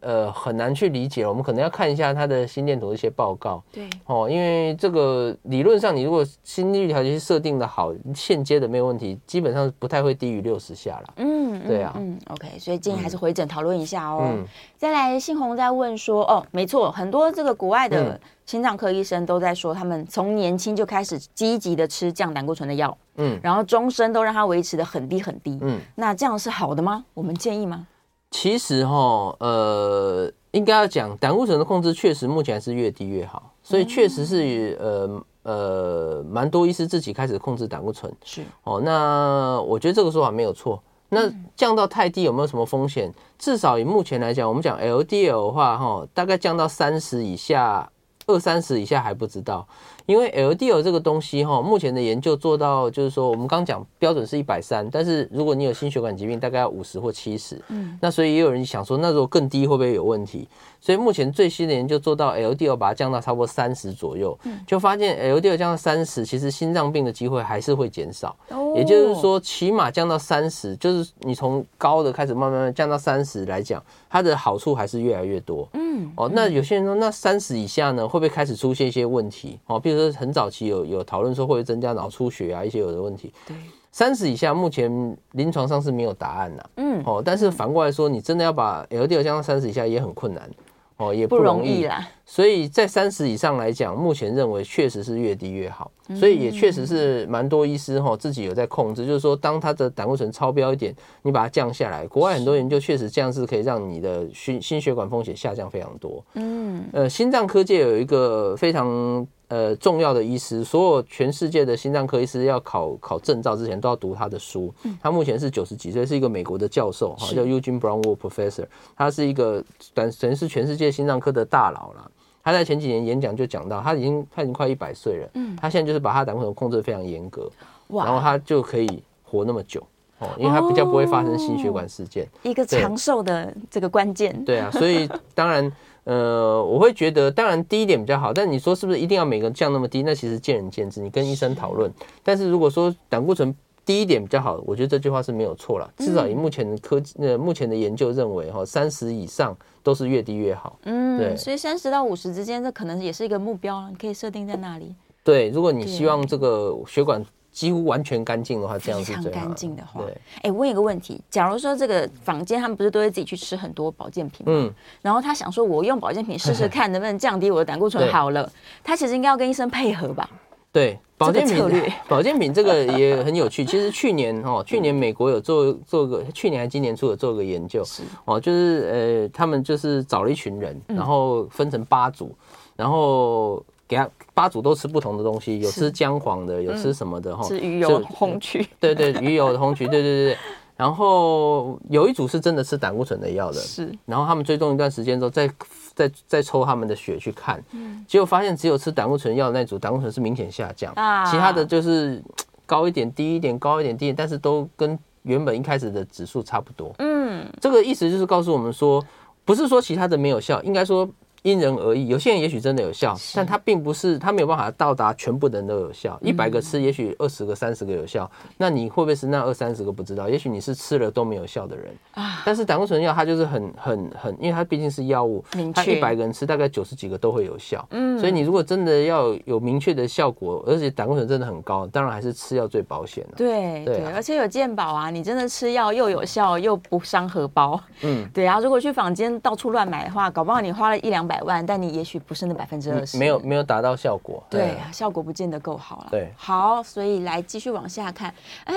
[0.00, 1.24] 呃很难去理解。
[1.24, 3.62] 我们可能要看一下他的心电图的一些报告。
[3.70, 11.14] 对，哦，因为这个理论上你如果心率调节器设定的好，现阶的没有问题，基本上不太会低于六十下了。
[11.18, 11.94] 嗯，对啊。
[11.96, 14.20] 嗯 OK，所以建议还是回诊讨论一下哦。
[14.22, 14.44] 嗯、
[14.76, 27.04] 再来，信红在问说，哦，没错，很多这个国外的心脏科医生都在说，他们从年轻就开始积极的吃降胆固醇的药，嗯，然后终身都让它维持的很低很低，嗯，那这样是好的吗？
[27.14, 27.86] 我们建议吗？
[28.32, 38.82] 其实哈，呃，应该要讲胆固醇的控制，确实目前还是越低越好，所以确实是呃呃，蛮多医师自己开始控制胆固醇，是哦。
[38.84, 40.82] 那我觉得这个说法没有错。
[41.08, 43.12] 那降到太低有没有什么风险？
[43.38, 47.90] 至少以目前来讲，我们讲 LDL 的话，哈，大概降到三十以下，
[48.26, 49.66] 二三十以下还不知道。
[50.06, 57.60] 因为 LDL 这个东西哈，目前的研究做到就是说，我们刚讲标准是一百三，但是如果你有心血管疾病，大概要五十或七十。
[57.68, 60.48] 嗯，那所以也有人想说，那如果更低会不会有问题？
[60.80, 68.36] 所以目前最新的研究做到 LDL 把它降到差不多三十左右，就发现 LDL 降到三十，其实心脏病的机会还是会减少。
[68.76, 75.68] 也就是说，起码降到三十，就是你从高的开始慢慢慢降到三十来讲，它的好处还是越来越多。
[75.72, 79.58] 嗯，哦，那有些人说，那三十以下呢，会不会开始出现一些问题？
[79.66, 83.32] 哦，比如说很早期有有讨论说会不会增加脑出血啊，一些有的问题。
[83.46, 83.56] 对，
[83.90, 86.62] 三十以下目前临床上是没有答案呐。
[86.76, 90.50] 嗯，哦，但是反过来说，你真的要把 LDL 降到三十以下也很困难。
[90.98, 92.08] 哦，也不容易啦。
[92.24, 95.90] 所以在三十以上来讲，目前认为确实是越低越好。
[96.18, 102.06] 所以也确实是蛮多医师哈自己有在控制，就是说当他的胆固醇超标一点，你把它降下来。
[102.06, 106.24] 国外很多研究确实这样是可以让你的心心血管风险下降非常多。
[106.32, 109.26] 嗯，呃，心脏科界有一个非常。
[109.48, 114.74] 呃，重要的医师，所有全世界的心脏科医师要考考证照之前都要读他的书。
[115.00, 118.66] 他目前是九十几岁，是一个美国的教授，哈，叫 Eugene Braunwald Professor。
[118.96, 119.62] 他是一个
[119.94, 122.10] 等等于是全世界心脏科的大佬了。
[122.42, 125.28] 他在前几年演讲就讲到，他已经他已经快一百岁了。
[125.34, 127.48] 嗯，他现在就是把他胆固醇控制得非常严格，
[127.88, 129.80] 然后他就可以活那么久
[130.18, 134.44] 哦，因为它比较不会发生心血管事件，一个长寿的这个关键。
[134.44, 135.70] 对啊，所以当然。
[136.06, 140.04] 呃，我会觉得，当然低一点比较好，但你说是不是一定要每个降那么低？
[140.04, 141.92] 那其实见仁见智，你跟医生讨论。
[142.22, 143.52] 但是如果说胆固醇
[143.84, 145.92] 低一点比较好，我觉得这句话是没有错了。
[145.96, 150.78] 至少以目前的科技，呃，目前的研究认为，哈，三十以上都是越低越好。
[150.84, 151.36] 嗯，对。
[151.36, 154.94] 所以三十到五十之间，这可能也是一个目标，你可以设定在那里。
[155.24, 157.20] 对，如果你希望这个血管。
[157.56, 159.22] 几乎完全干净的话，这样是最好。
[159.22, 160.14] 非常干净的话，对。
[160.42, 164.52] 哎，问一个问题：假如说这个房间他们不是都会自己去吃很多保健品吗？
[164.54, 164.74] 嗯。
[165.00, 168.52] 然后他想说，我用保健品试试看能不能降低我的胆固醇 好了。
[168.84, 170.28] 他其实应该要跟医生配合吧？
[170.70, 173.64] 对，保健品保健品这个也很有趣。
[173.64, 177.82] 其实去年哦，去年美国有做做个，去年还今年初有做个研究，
[178.26, 182.36] 哦，就是呃，他们就是找了一群人，然后分成八组，
[182.76, 183.64] 然后。
[183.88, 187.42] 给他八组都吃不同的东西，有吃姜黄的，有吃什么的哈？
[187.48, 190.38] 吃鱼油红曲，对对，鱼油的红曲，对对对对。
[190.76, 193.90] 然后有一组是真的吃胆固醇的药的，是。
[194.04, 195.50] 然后他们追踪一段时间之后，再
[195.94, 202.22] 再再抽他们的血去看，嗯结果发现只有吃胆固醇药的那组胆固醇是明显下降，啊其他的就是
[202.66, 206.94] 高一点、低一点、高一点、低一点，但是都跟原本一开始的指数差不多。
[206.98, 209.02] 嗯，这个意思就是告诉我们说，
[209.46, 211.08] 不是说其他的没有效，应该说。
[211.42, 216.18] 因人而异，有些人也许真的有效，但他并不是，他没有办法到达全部的人都有效。
[216.20, 220.28] 一百个吃，也许二十个、三十个有效，那你会不会是那二三十个不知道？
[220.28, 222.42] 也许你是吃了都没有效的人啊。
[222.44, 225.44] 但是胆固醇药它就是很很很，因为它毕竟是药物，
[225.74, 227.86] 它一百个人吃大概九十几个都会有效。
[227.90, 233.34] 嗯，所以你如果真的要有明确的效果，而且胆固醇真的很高，当然还是吃药最保险了。
[233.36, 237.80] 对对，而且有健保啊，你真的吃药又有效又不伤荷包。
[238.02, 241.36] 嗯，对啊，如果去坊间到处乱买的话，搞不好你花了一两百。
[241.36, 246.08] 百万，但你也许不是那百分之二十，没有没有达到效果，对，对，效果不见得够好了。
[246.10, 248.32] 对，好，所以来继续往下看，
[248.64, 248.74] 哎，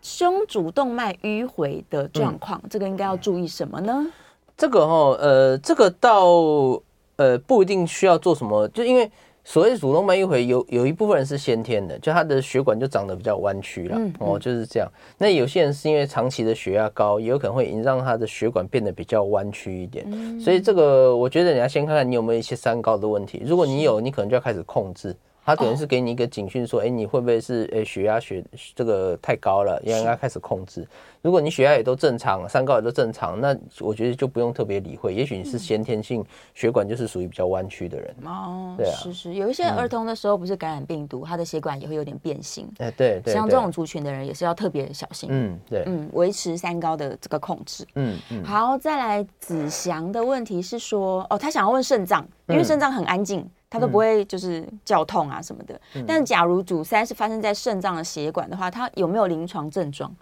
[0.00, 4.04] 胸主动脉迂回的状况，嗯、这个应该要注意什么呢？
[4.56, 6.26] 这个哈，呃，这个倒
[7.14, 9.08] 呃不一定需要做什么，就因为。
[9.44, 14.88] 所谓主动脉迂回，有有一部分人是先天的，就他的血管就长得比较弯曲了，哦，就是这样。
[15.18, 20.06] 那有些人是因为长期的血压高，也有可能会引让他的血管变得比较弯曲一点。
[20.40, 25.14] 所以这个我觉得你要先看看你有没有一些三高的问题，如果你有，你可能就要开始控制。
[25.44, 30.86] 他可能是给你一个警讯，说，哎，你会不会是，哎，血压血这个太高了，应该开始控制。
[31.20, 35.14] 如果你血压也都正常，三高也都正常，那我觉得就不用特别理会。
[35.14, 36.24] 也许你是先天性
[36.54, 38.14] 血管就是属于比较弯曲的人。
[38.24, 42.68] 哦，对啊，是是，有一些儿童的时候不是感染病毒，他的血管也会有点变形。
[42.78, 45.28] 哎，对对，像这种族群的人也是要特别小心。
[45.32, 47.86] 嗯，对，嗯，维持三高的这个控制。
[47.94, 48.44] 嗯嗯。
[48.44, 53.48] 好，再来子祥的问题是说，哦，他想要问肾脏，因为肾脏很安静。
[53.72, 60.14] 他都不会就是叫痛啊什么的，嗯、但假如阻塞是发生在肾脏的血管的话，它有没有临床症状？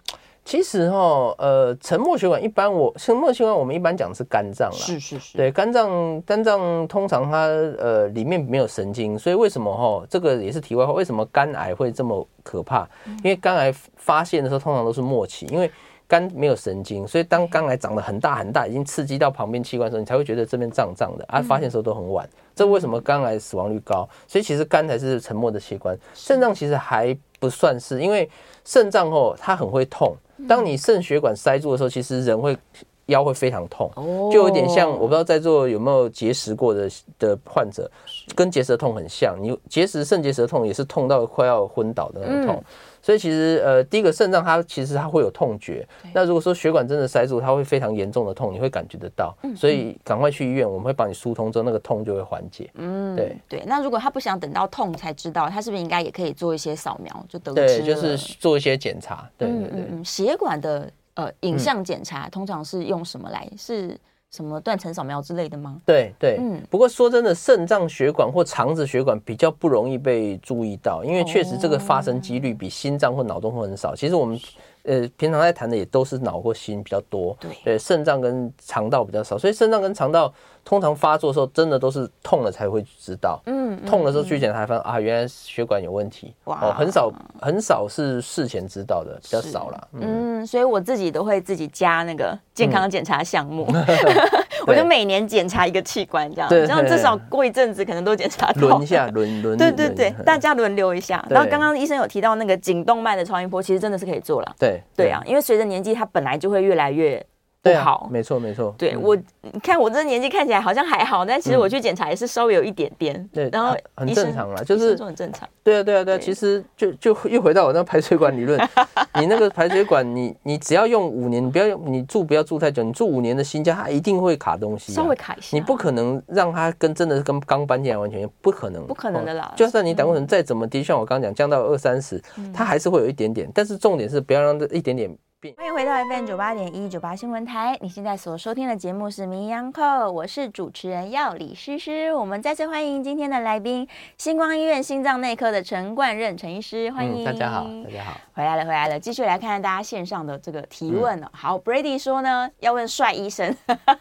[0.45, 7.39] 其实哈，呃，沉默血管一般我沉默血管我们一般讲的是肝脏啦，是是是，对，肝脏肝脏通常它
[7.77, 12.87] 呃里面没有神经，所以为什么哈这个也是题外话，为什么肝癌会这么可怕？
[13.17, 15.69] 因为肝癌发现的时候通常都是末期，因为。
[16.11, 21.41] 肝没有神经，所以当肝癌长得很大很大，已经刺激到旁边器官的时候，你才会觉得这边胀胀的啊。
[21.41, 24.05] 发现的时候都很晚，这为什么肝癌死亡率高？
[24.27, 28.29] 所以其实肝才是沉默的器官，肾脏其实还不算是，因为
[28.65, 30.13] 肾脏哦它很会痛。
[30.49, 32.57] 当你肾血管塞住的时候，其实人会
[33.05, 33.89] 腰会非常痛，
[34.29, 37.89] 就有点像我不知道在座有没有结石过的的患者，
[38.35, 39.37] 跟结石痛很像。
[39.41, 42.55] 你结石肾结石痛也是痛到快要昏倒的那种痛。
[42.57, 42.65] 嗯
[43.01, 45.87] 所以其实呃，第一个肾脏它其实它会有痛觉。
[46.13, 49.35] 那如果说血管真的塞住，它会非常严重的痛，你会感觉得到。
[49.55, 52.69] 所以赶快去医院，我们会帮你疏通之后，那个痛就会缓解。
[52.75, 53.63] 嗯，对对。
[53.65, 57.79] 那如果他不想等到痛才知道，他是不是应该也可以做一些扫描就得知？
[57.79, 59.29] 对，就是做一些检查。
[59.37, 59.85] 对对对。
[59.89, 63.49] 嗯，血管的呃影像检查通常是用什么来？
[63.57, 63.97] 是？
[64.31, 65.81] 什么断层扫描之类的吗？
[65.85, 66.61] 对对，嗯。
[66.69, 73.95] 不过说真的，肾脏血管或肠子血管比较不容易被注意到，因为确实这个发生几率比心脏或脑中风很少。
[73.95, 74.39] 其实我们。
[74.83, 80.33] 呃，平常在谈的也都是脑或心比较多，对，肾脏跟肠道比较少，所以肾脏跟肠道
[80.65, 89.87] 通常发作的时候，真的都是痛了才会知道，嗯，痛的时候去检查，发现啊，原来血管有问题，哇，哦，很少很少是事前知道的，比较少啦。
[89.93, 93.67] 嗯，所以我自己都会自己加那个健康检查项目，
[94.67, 101.23] 我就每年检查一个器官，这样，这样至少过一阵子可能都检查到，轮一下，轮 轮，对对对，大家轮流一下。
[101.29, 104.81] 然后刚刚医生有提到那个颈动脉的超音波，其实真的是可以做了，对。
[104.95, 107.23] 对啊，因为随着年纪，它本来就会越来越
[107.61, 108.09] 不好。
[108.11, 108.73] 没错，没错。
[108.77, 113.29] 对我，你看我这年纪看起来好像还好，但其实我去检查也是稍微有一点点。
[113.31, 115.47] 对，然后很正常啦，就是很正常。
[115.63, 116.17] 对啊，对啊，对啊。
[116.17, 118.59] 其实就就又回到我那排水管理论，
[119.19, 125.55] 你那个排水管，你你只要用五年，你不要用你住不要住太久，你住五年的新家，它一定会卡东西，稍微卡一下。
[125.55, 129.53] 你不可能让它跟真的是跟刚搬进来完全不可能，不可能的啦。
[129.55, 132.19] 就算你胆固醇再怎么低，像我刚刚讲降到二三十，
[132.51, 133.47] 它还是会有一点点。
[133.53, 135.15] 但是重点是不要让这一点点。
[135.43, 142.13] 欢迎回到 FM 九八点一九八新闻台，你现在所收听的节目是《名医央叩》，我是主持人药理诗诗。
[142.13, 143.87] 我们再次欢迎今天的来宾，
[144.19, 151.25] 星光医院心脏内科的陈冠任陈医师，欢迎、嗯、大家好，大家好，回来了，回来了，继续来看看大家线上的这个提问了。
[151.25, 153.51] 嗯、好，Brady 说呢，要问帅医生，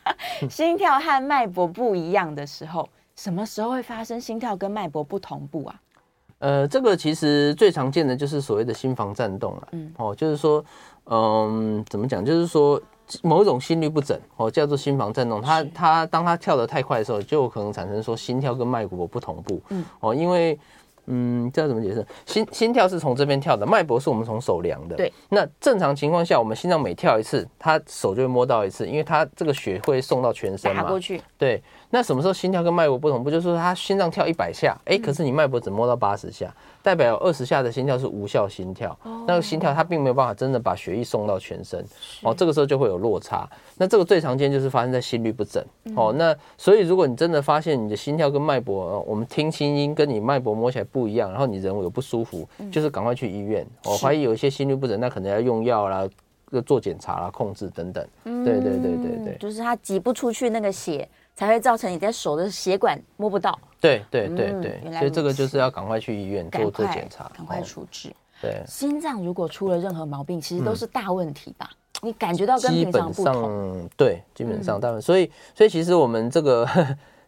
[0.50, 2.86] 心跳和脉搏不一样的时候，
[3.16, 5.80] 什么时候会发生心跳跟脉搏不同步啊？
[6.40, 10.62] 呃，这个其实最常见的就是所谓的心房颤动了，嗯，哦，就是说。
[11.06, 12.24] 嗯，怎么讲？
[12.24, 12.80] 就是说
[13.22, 15.40] 某一种心律不整哦，叫做心房颤动。
[15.42, 19.60] 它它当它跳得太快的时候，就有可能产生说心跳跟脉搏不同步。
[19.70, 20.58] 嗯，哦，因为
[21.06, 22.06] 嗯，这要怎么解释？
[22.24, 24.94] 心心跳是从这边跳的，脉搏是我们从手量的。
[24.94, 25.12] 对。
[25.28, 30.82] 那正常情况下，我们心脏每跳一次，它手就会摸到一次，因为它这个血会送到全身嘛。
[30.82, 31.20] 打过去。
[31.36, 31.60] 对。
[31.92, 33.30] 那什么时候心跳跟脉搏不同不？
[33.30, 38.96] 就是说他心脏跳一百下，哎，可是你脉搏只摸到八十下，代表二十下的心跳是无效心跳。
[39.26, 41.84] 那个心跳它并没有办法真的把血液送到全身。
[42.22, 43.48] 哦，这个时候就会有落差。
[43.76, 45.64] 那这个最常见就是发生在心律不整。
[45.96, 53.66] 哦，那所以如果你真的发现你的心跳跟脉搏，我们听清音跟你脉搏摸起来不一样，然后你人有不舒服，就是赶快去医院。
[53.84, 56.08] 我怀疑有一些心律不整，那可能要用药啦，
[56.52, 58.06] 要做检查啦，控制等等。
[58.24, 61.08] 对对对对对，就是它挤不出去那个血。
[61.40, 63.58] 才会造成你在手的血管摸不到。
[63.80, 68.14] 对对对对，所以这个就是要赶快去医院做做检查，赶快处置。
[68.42, 71.70] 对，心脏如果出了任何毛病，其实都是大问题吧？
[72.02, 73.88] 你感觉到跟平常不同？
[73.96, 75.00] 对，基本上大。
[75.00, 76.68] 所以所以其实我们这个。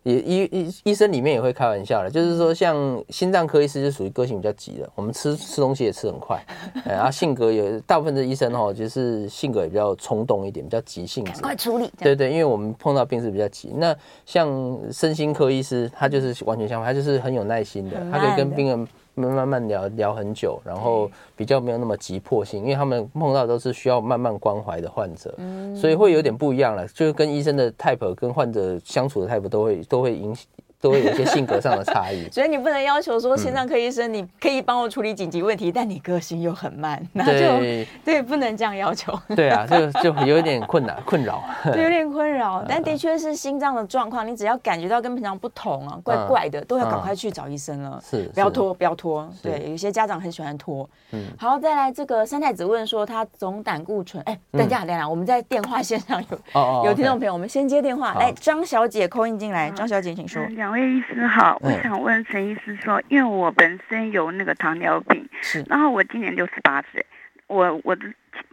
[0.05, 6.45] 也医医医生里面也会开玩笑的，就是说像心脏科医师就属于个性比较急的，我们吃吃东西也吃很快，
[6.85, 11.91] 哎，然后性格也大部分的医生哈，就是性格也比较冲动一点，比较急性子，快处理。
[11.99, 13.71] 对对，因为我们碰到病是比较急。
[13.77, 13.97] 那
[14.27, 14.49] 像
[14.91, 18.89] 身心科医师，他就是完全相反，他就是很有耐心的，他可以跟病人。
[19.15, 25.35] 慢慢慢聊聊很久，然后比较没有那么急迫性，因为他们碰到都是需要慢慢关怀的患者，
[25.75, 30.47] 所以会有点不一样了，就是跟医生的 type 跟患者相处的 type 都会都会影响。
[30.83, 39.17] 都会有一些性格上的差异， 所以你不能要求说心脏科医生你可以帮我处理紧急问题，但你个性又很慢，那就对，不能这样要求。
[39.37, 42.65] 对啊，就就有点困难困扰，对，有点困扰。
[42.69, 48.03] 但的确是心脏的状况，你只要感觉到跟平常不同啊，怪怪的，都要赶快去找医生了。
[48.05, 49.31] 是，不要拖，不要拖。
[49.41, 50.89] 对，有些家长很喜欢拖。
[51.13, 58.15] 嗯，好，再来这个三太子问说他总胆固醇，哎，等一下，等一下，我们在电话线上有有听众朋友，我们先接电话。
[58.15, 60.43] 来，张小姐 call in 进来，张小姐请说。
[60.73, 67.05] 两位医师好，我想问陈医师说，因为我本身有那个糖尿病，是，然后我今年六十八岁，
[67.47, 68.07] 我我的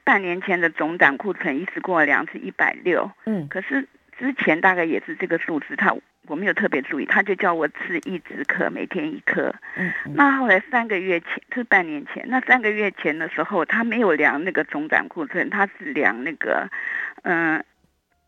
[0.03, 5.95] 半年前的总胆固醇医师跟我量是一百六，嗯，可是之前大概也是这个数字，他
[6.27, 16.69] 我没有特别注意，他就叫我吃一支颗，每天一颗，嗯，那后来三个月前，是半年前，那三个月前的时候，他没有量那个总胆固醇，他是量那个，
[17.23, 17.65] 嗯、呃，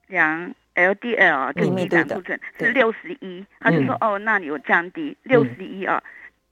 [0.08, 0.56] 量。
[0.74, 6.02] L D L 就低胆固醇是六十一，他就说哦，那你有降低六十一啊，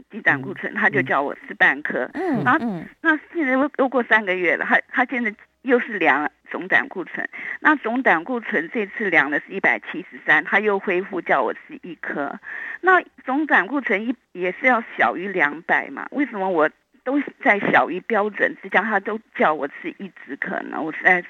[0.09, 2.09] 低胆固醇，他就叫我吃半颗。
[2.13, 2.59] 嗯，然后
[3.01, 7.28] 那现在又又过三个月了，他他现在又是量总胆固醇，
[7.59, 12.39] 那总胆固醇这次量的是一百七十三，他又恢复叫我吃一颗。
[12.82, 16.07] 那总胆固醇一也是要小于两百嘛？
[16.11, 16.70] 为什么我？
[17.10, 21.28] 都在小于标准之下，他都叫我吃一只可能，我实在是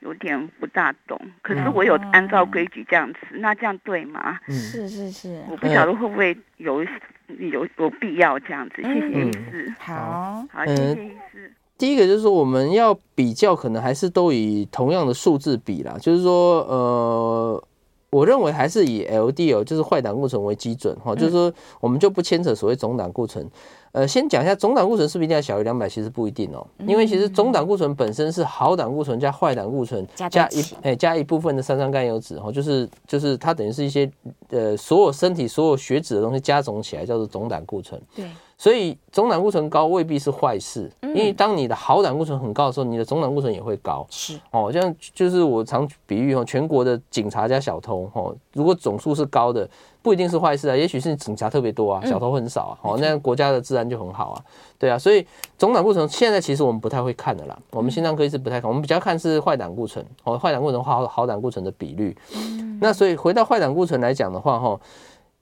[0.00, 1.18] 有点不大懂。
[1.40, 4.38] 可是我有按照规矩这样吃，嗯、那这样对吗？
[4.46, 6.84] 嗯，是是是，我不晓得会不会有
[7.38, 8.82] 有有必要这样子。
[8.84, 9.74] 嗯、谢谢医师。
[9.78, 11.50] 好，好，谢谢医师。
[11.78, 15.96] 第一个就是说，我们要比较，可能还是都以同样的数字比啦。
[15.98, 17.64] 就是说，呃，
[18.12, 21.14] 我认为还是以 LDL 就是坏胆固醇为基准哈。
[21.14, 23.50] 就是说，我们就不牵扯所谓总胆固醇。
[23.92, 25.88] 呃，先讲一下总胆固醇是不是一定要小于两百？
[25.88, 34.10] 其实不一定哦，因为其实总胆固醇本身是好胆固醇加坏胆固醇加一哎加一部分的三酸甘油酯哈，就是就是它等于是一些
[34.50, 38.00] 呃所有身体所有血脂的东西加总起来叫做总胆固醇。
[38.14, 38.26] 对。
[38.58, 44.06] 所以总胆固醇高未必是坏事，因为当你的好胆固醇很高的时候，你的总胆固醇也会高。
[44.08, 49.68] 是哦，像就是我常比喻哦，全国的警察加小偷哦，如果总数是高的，
[50.00, 54.44] 不一定是坏事啊，也许是警察特别多啊，小偷很少啊，哦，那样国家的治安就很好啊。
[54.78, 55.26] 对啊，所以
[55.58, 62.16] 总胆固醇现在其实我们不太会看的啦，我们心脏科医师不太看，我们比较看是坏胆固醇哦，坏胆固醇好好胆固醇的比率。
[62.80, 64.78] 那所以回到坏胆固醇来讲的话，哈。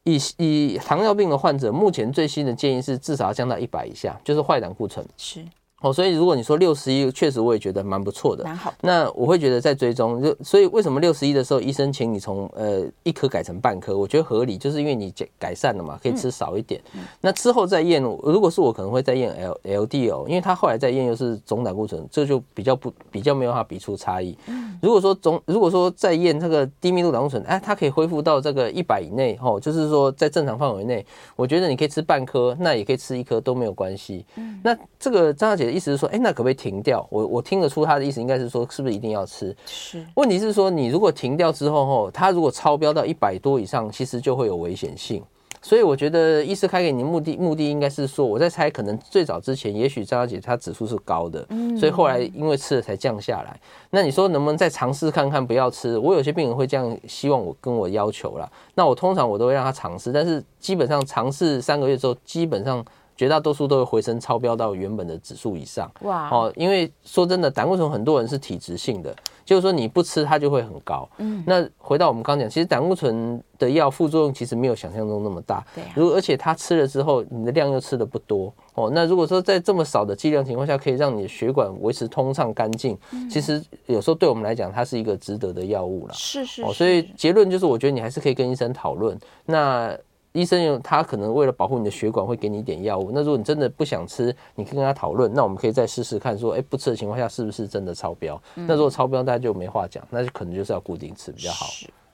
[0.04, 5.06] 以以糖尿病的患者，目前最新的建议是至少要降到一百以下，就是坏胆固醇。
[5.16, 5.44] 是。
[5.80, 8.72] 哦，所以如果你说六十一，确实我也觉得蛮不错的，蛮好。
[8.82, 16.80] 那我会觉得在追踪，就所以为什么六十一的时候，医生请你从呃一颗改成半颗，我觉得合理，就是因为你改改善了嘛，可以吃少一点。
[16.92, 24.36] 嗯、那之后再验，如果是我可能会再验 L L D O，因为他后来再验又是总胆固醇，这就比较不比较没有办法比出差异。
[24.48, 31.04] 嗯、如果说总如果说再验这个低密度胆固醇，哎，它可以恢复到这个一百以内，哦，就是说在正常范围内，
[31.36, 34.26] 我觉得你可以吃半颗，那也可以吃一颗都没有关系。
[34.36, 37.06] 嗯、那这个张小姐的意思是说，哎，那可不可以停掉？
[37.10, 39.56] 我我听得出他的意思，应该是说，是不是一定要吃？
[39.64, 40.04] 是。
[40.14, 45.22] 问题是说，你如果停掉之后，吼，它如果超标到一百多以上，其实就会有危险性。
[45.62, 51.46] 所以我觉得医师开给你目的目的应该是说，我在猜，可能最早之前，也许张小姐她指数是高的，
[51.78, 53.60] 所以后来因为吃了才降下来。
[53.90, 55.98] 那你说能不能再尝试看看不要吃？
[55.98, 58.50] 我有些病人会这样希望我跟我要求啦。
[58.74, 62.82] 那我通常我都会让他尝试，但是基本上尝试三个月之后，基本上。
[63.20, 65.92] 绝大多数都会回升超标到原本的指数以上。
[66.04, 66.30] 哇！
[66.30, 69.14] 哦，因为说真的，胆固醇很多人是体质性的，
[69.44, 71.06] 就是说你不吃它就会很高。
[71.18, 71.44] 嗯。
[71.46, 75.62] 那回到我们刚讲，其实胆固醇的药副作用其实没有想象中那么大。
[75.74, 75.84] 对。
[75.94, 78.50] 如果而且它吃了之后，你的量又吃的不多。
[78.72, 78.90] 哦。
[78.90, 82.96] 那如果说在这么少的剂量情况下，可以让你的血管维持通畅干净，
[83.30, 86.14] 其实有时候对我们来讲，它是一个值得的药物了。
[86.14, 86.62] 是是。
[86.62, 89.14] 哦，所以结论就是，我觉得你还是可以跟医生讨论。
[89.44, 89.94] 那。
[90.32, 93.10] 医生有他可能为了保护你的血管，会给你一点药物。
[93.12, 95.32] 那如果你真的不想吃，你可以跟他讨论。
[95.34, 98.40] 那我们可以再试试看，说，哎，不吃的情况下是不是真的超标？
[98.54, 101.66] 那如果超标，大家就没话讲，那就可能就是要固定吃比较好。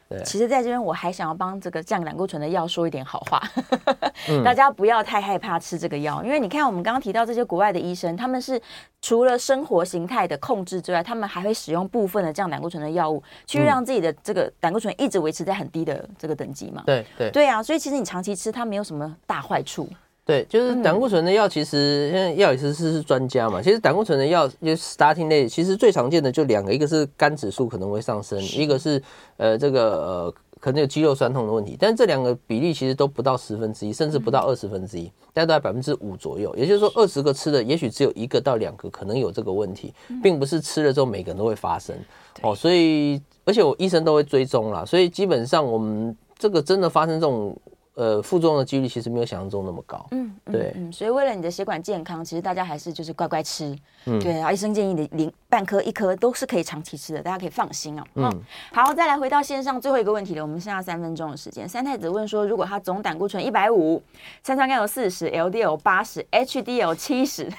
[0.09, 3.43] 对，其实在这边我还想要帮这个降胆固醇的药说一点好话，
[4.45, 8.61] 大家不要太害怕吃这个药，因为你看我们刚刚提到这些国外的医生，他们是
[9.03, 16.83] 除了生活形态的控制之外，他们还会使用部分的降胆固醇的药物，去让自己的这个胆固醇一直维持在很低的这个等级嘛。
[16.87, 19.89] 对对对啊，所以其实你长期吃它没有什么大坏处。
[20.27, 23.63] 对，就是胆固醇的药，其实现在药理师是是专家嘛。
[23.63, 29.01] 其实胆固醇的药就是 statin 类，其实最常见的就两个，一个是肝指数可能会上升，一个是
[29.37, 31.77] 呃这个呃可能有肌肉酸痛的问题。
[31.79, 36.53] 但是这两个比例其实都不到十分之一，甚至不到二十分之一，大概都在百分之五左右。
[36.57, 41.95] 也就是说，二十个吃的，也许只有一个到两个可能有这个问题，并不是吃了之后每个人都会发生。
[42.43, 47.57] 哦，所以而且我医生都会追踪啦，所以基本上我们这个真的发生这种。
[47.97, 50.07] 呃，副作用的几率其实没有想象中那么高。
[50.11, 53.75] 嗯，对嗯，嗯，所以为了你的血管健康，其实大家还是就是乖乖吃。
[54.05, 58.05] 嗯，对，然后医生建议你零半颗一颗都是可以长期吃的，大家可以放心哦。
[58.17, 58.31] 嗯，
[58.71, 61.67] 好，再来回到线上最后一个问题了，我们剩下三分钟的时间。
[61.67, 64.03] 三太子问说，如果他总胆固醇一百五，
[64.43, 67.51] 三酸甘油四十，LDL 八十，HDL 七十，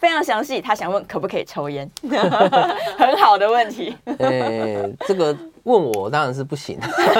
[0.00, 1.88] 非常详细，他想问可不可以抽烟？
[2.98, 3.96] 很好的问题。
[4.06, 5.36] 哎、欸，这个。
[5.64, 6.78] 问我当然是不行，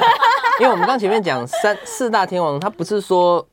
[0.60, 3.46] 因为我们刚前面讲三四大天王，他不是说。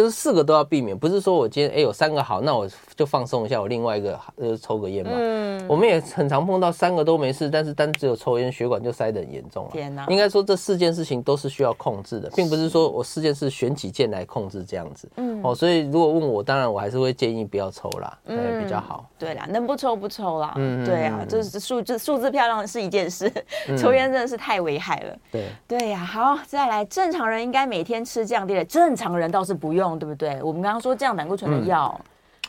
[0.00, 5.12] 就是四个都要避免，不是说我今天哎、欸、有三个好，那我就放松一下，我另外一个呃抽个烟嘛。
[5.14, 9.70] 嗯，我们也很常碰到三个都没事，但是单只有抽烟，血管就塞得很严重了。
[9.72, 10.06] 天哪！
[10.08, 15.06] 应该说这四件事情都是需要控制的，并不是说我四件事选几件来控制这样子。
[15.16, 19.04] 嗯，哦，所以如果问我，当然我还是会建议不要抽啦，嗯，比较好。
[19.18, 20.54] 对啦，能不抽不抽啦。
[20.56, 23.30] 嗯，对啊，就是数字数字漂亮是一件事，
[23.76, 25.16] 抽烟真的是太危害了。
[25.30, 29.89] 对，对呀，好，再来，正常人应该每天吃降低的，正常人倒是不用。
[29.90, 30.42] 用，对不对？
[30.42, 32.00] 我们刚刚说降胆固醇的药，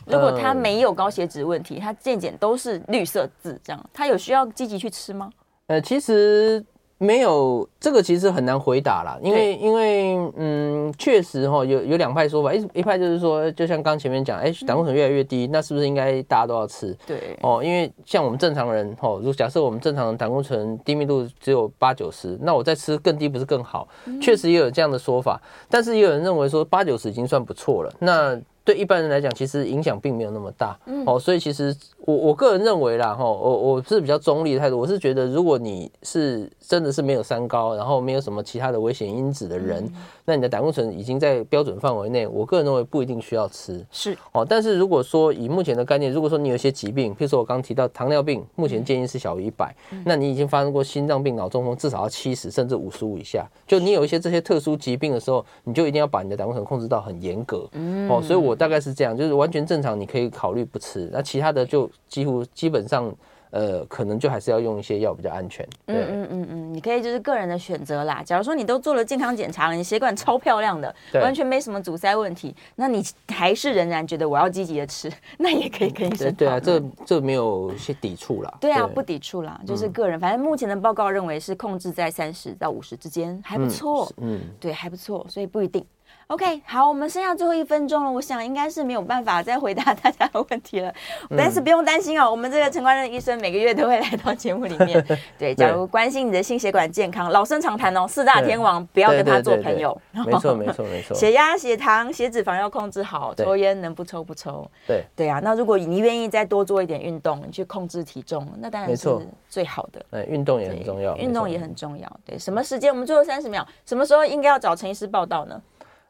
[0.06, 5.30] 嗯、如果他没有高血脂问题，他健检都是绿色字，这样他有需要积极去吃吗？
[5.66, 6.64] 呃，其实。
[7.02, 16.96] 没有这个其实很难回答啦，因为因为嗯，确实哈，有有两派说法，一一派就是说，就像刚前面讲，哎，胆固醇越来越低，那是不是应该大家都要吃？
[17.04, 23.88] 对哦，因为像我们正常人哦，如果假设我们正常的胆固醇低密度只有八九十，那我再吃更低不是更好？
[24.20, 27.92] 确实也有这样的说法，但是也有人认为说八九十已经算不错了。
[27.98, 39.92] 那对一般人来讲，其实影响并没有那么大，嗯，哦，所以其实我我个人认为啦，哈，我我是比较中立的态度，我是觉得如果你是真的是没有三高，然后没有什么其他的危险因子的人，嗯，
[40.26, 49.74] 那你的胆固醇已经在标准范围内，我个人认为不一定需要吃，是，哦，但是如果说以目前的概念，如果说你有一些疾病，譬如说我刚刚提到糖尿病，目前建议是小于一百，
[50.04, 58.42] 那你已经发生过心脏病、脑中风，至少要七十甚至五十五以下，就你有一些这些特殊疾病的时候，你就一定要把你的胆固醇控制到很严格，嗯，哦，所以。
[58.42, 61.08] 我大概是这样，就是完全正常，你可以考虑不吃。
[61.12, 63.14] 那其他的就几乎基本上，
[63.50, 65.66] 呃，可能就还是要用一些药比较安全。
[65.86, 68.22] 对，嗯嗯嗯嗯，你可以就是个人的选择啦。
[68.24, 76.34] 假如说你都做了健康检查了，你血管超漂亮的，完全没什么阻塞问题，那你还是仍然觉得我要积极的吃， 那也可以跟医生。
[76.34, 78.52] 对啊，这这没有些抵触啦。
[78.60, 80.18] 对啊，不抵触啦，就是个人。
[80.18, 84.10] 反正目前的报告认为是控制在三十到五十之间，还不错。
[84.16, 85.84] 嗯，对，还不错，所以不一定。
[86.28, 90.88] OK，好，我们剩下最后一分钟了，我想应该是没有办法再回答大家的问题了。
[91.30, 95.04] 嗯、但是不用担心哦，我们这个陈冠任医生每个月都会来到节目里面。
[95.38, 100.00] 对，假如关心你的心血管健康，老生常谈哦，四大天王不要跟他做朋友。
[100.12, 101.14] 没错，没错，没错。
[101.18, 104.66] 血压、血糖、血脂肪要控制好，抽烟能不抽不抽。
[104.86, 105.40] 对，对啊。
[105.42, 109.08] 那如果你愿意再多做一点运动，你去控制体重，那当然是
[109.48, 110.02] 最好的。
[110.10, 112.10] 对，运动也很重要，运动也很重要。
[112.24, 112.90] 对，什么时间？
[112.90, 115.60] 我们最后三十秒，什么时候应该要找陈医师报道呢？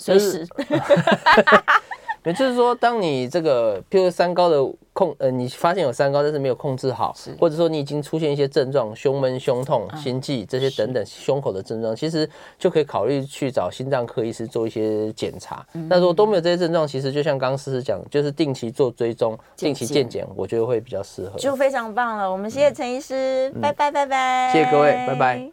[0.02, 0.46] 随时，
[2.24, 4.56] 也就是说，当你这个，譬如三高的
[4.92, 15.66] 控，呃，你发现有三高，但是没有控制好，或者说你已经出现一些症状，胸闷、胸痛、心悸这些等等胸口的症状，其实就可以考虑去找心脏科医师做一些检查。
[15.88, 21.36] 那如果都没有这些症状，其实就像刚刚思思讲，就是定期做追踪、定期健检，我觉得会比较适合。
[21.40, 25.50] 就非常棒了，我们谢谢陈医师，拜拜拜拜，谢谢各位，拜拜。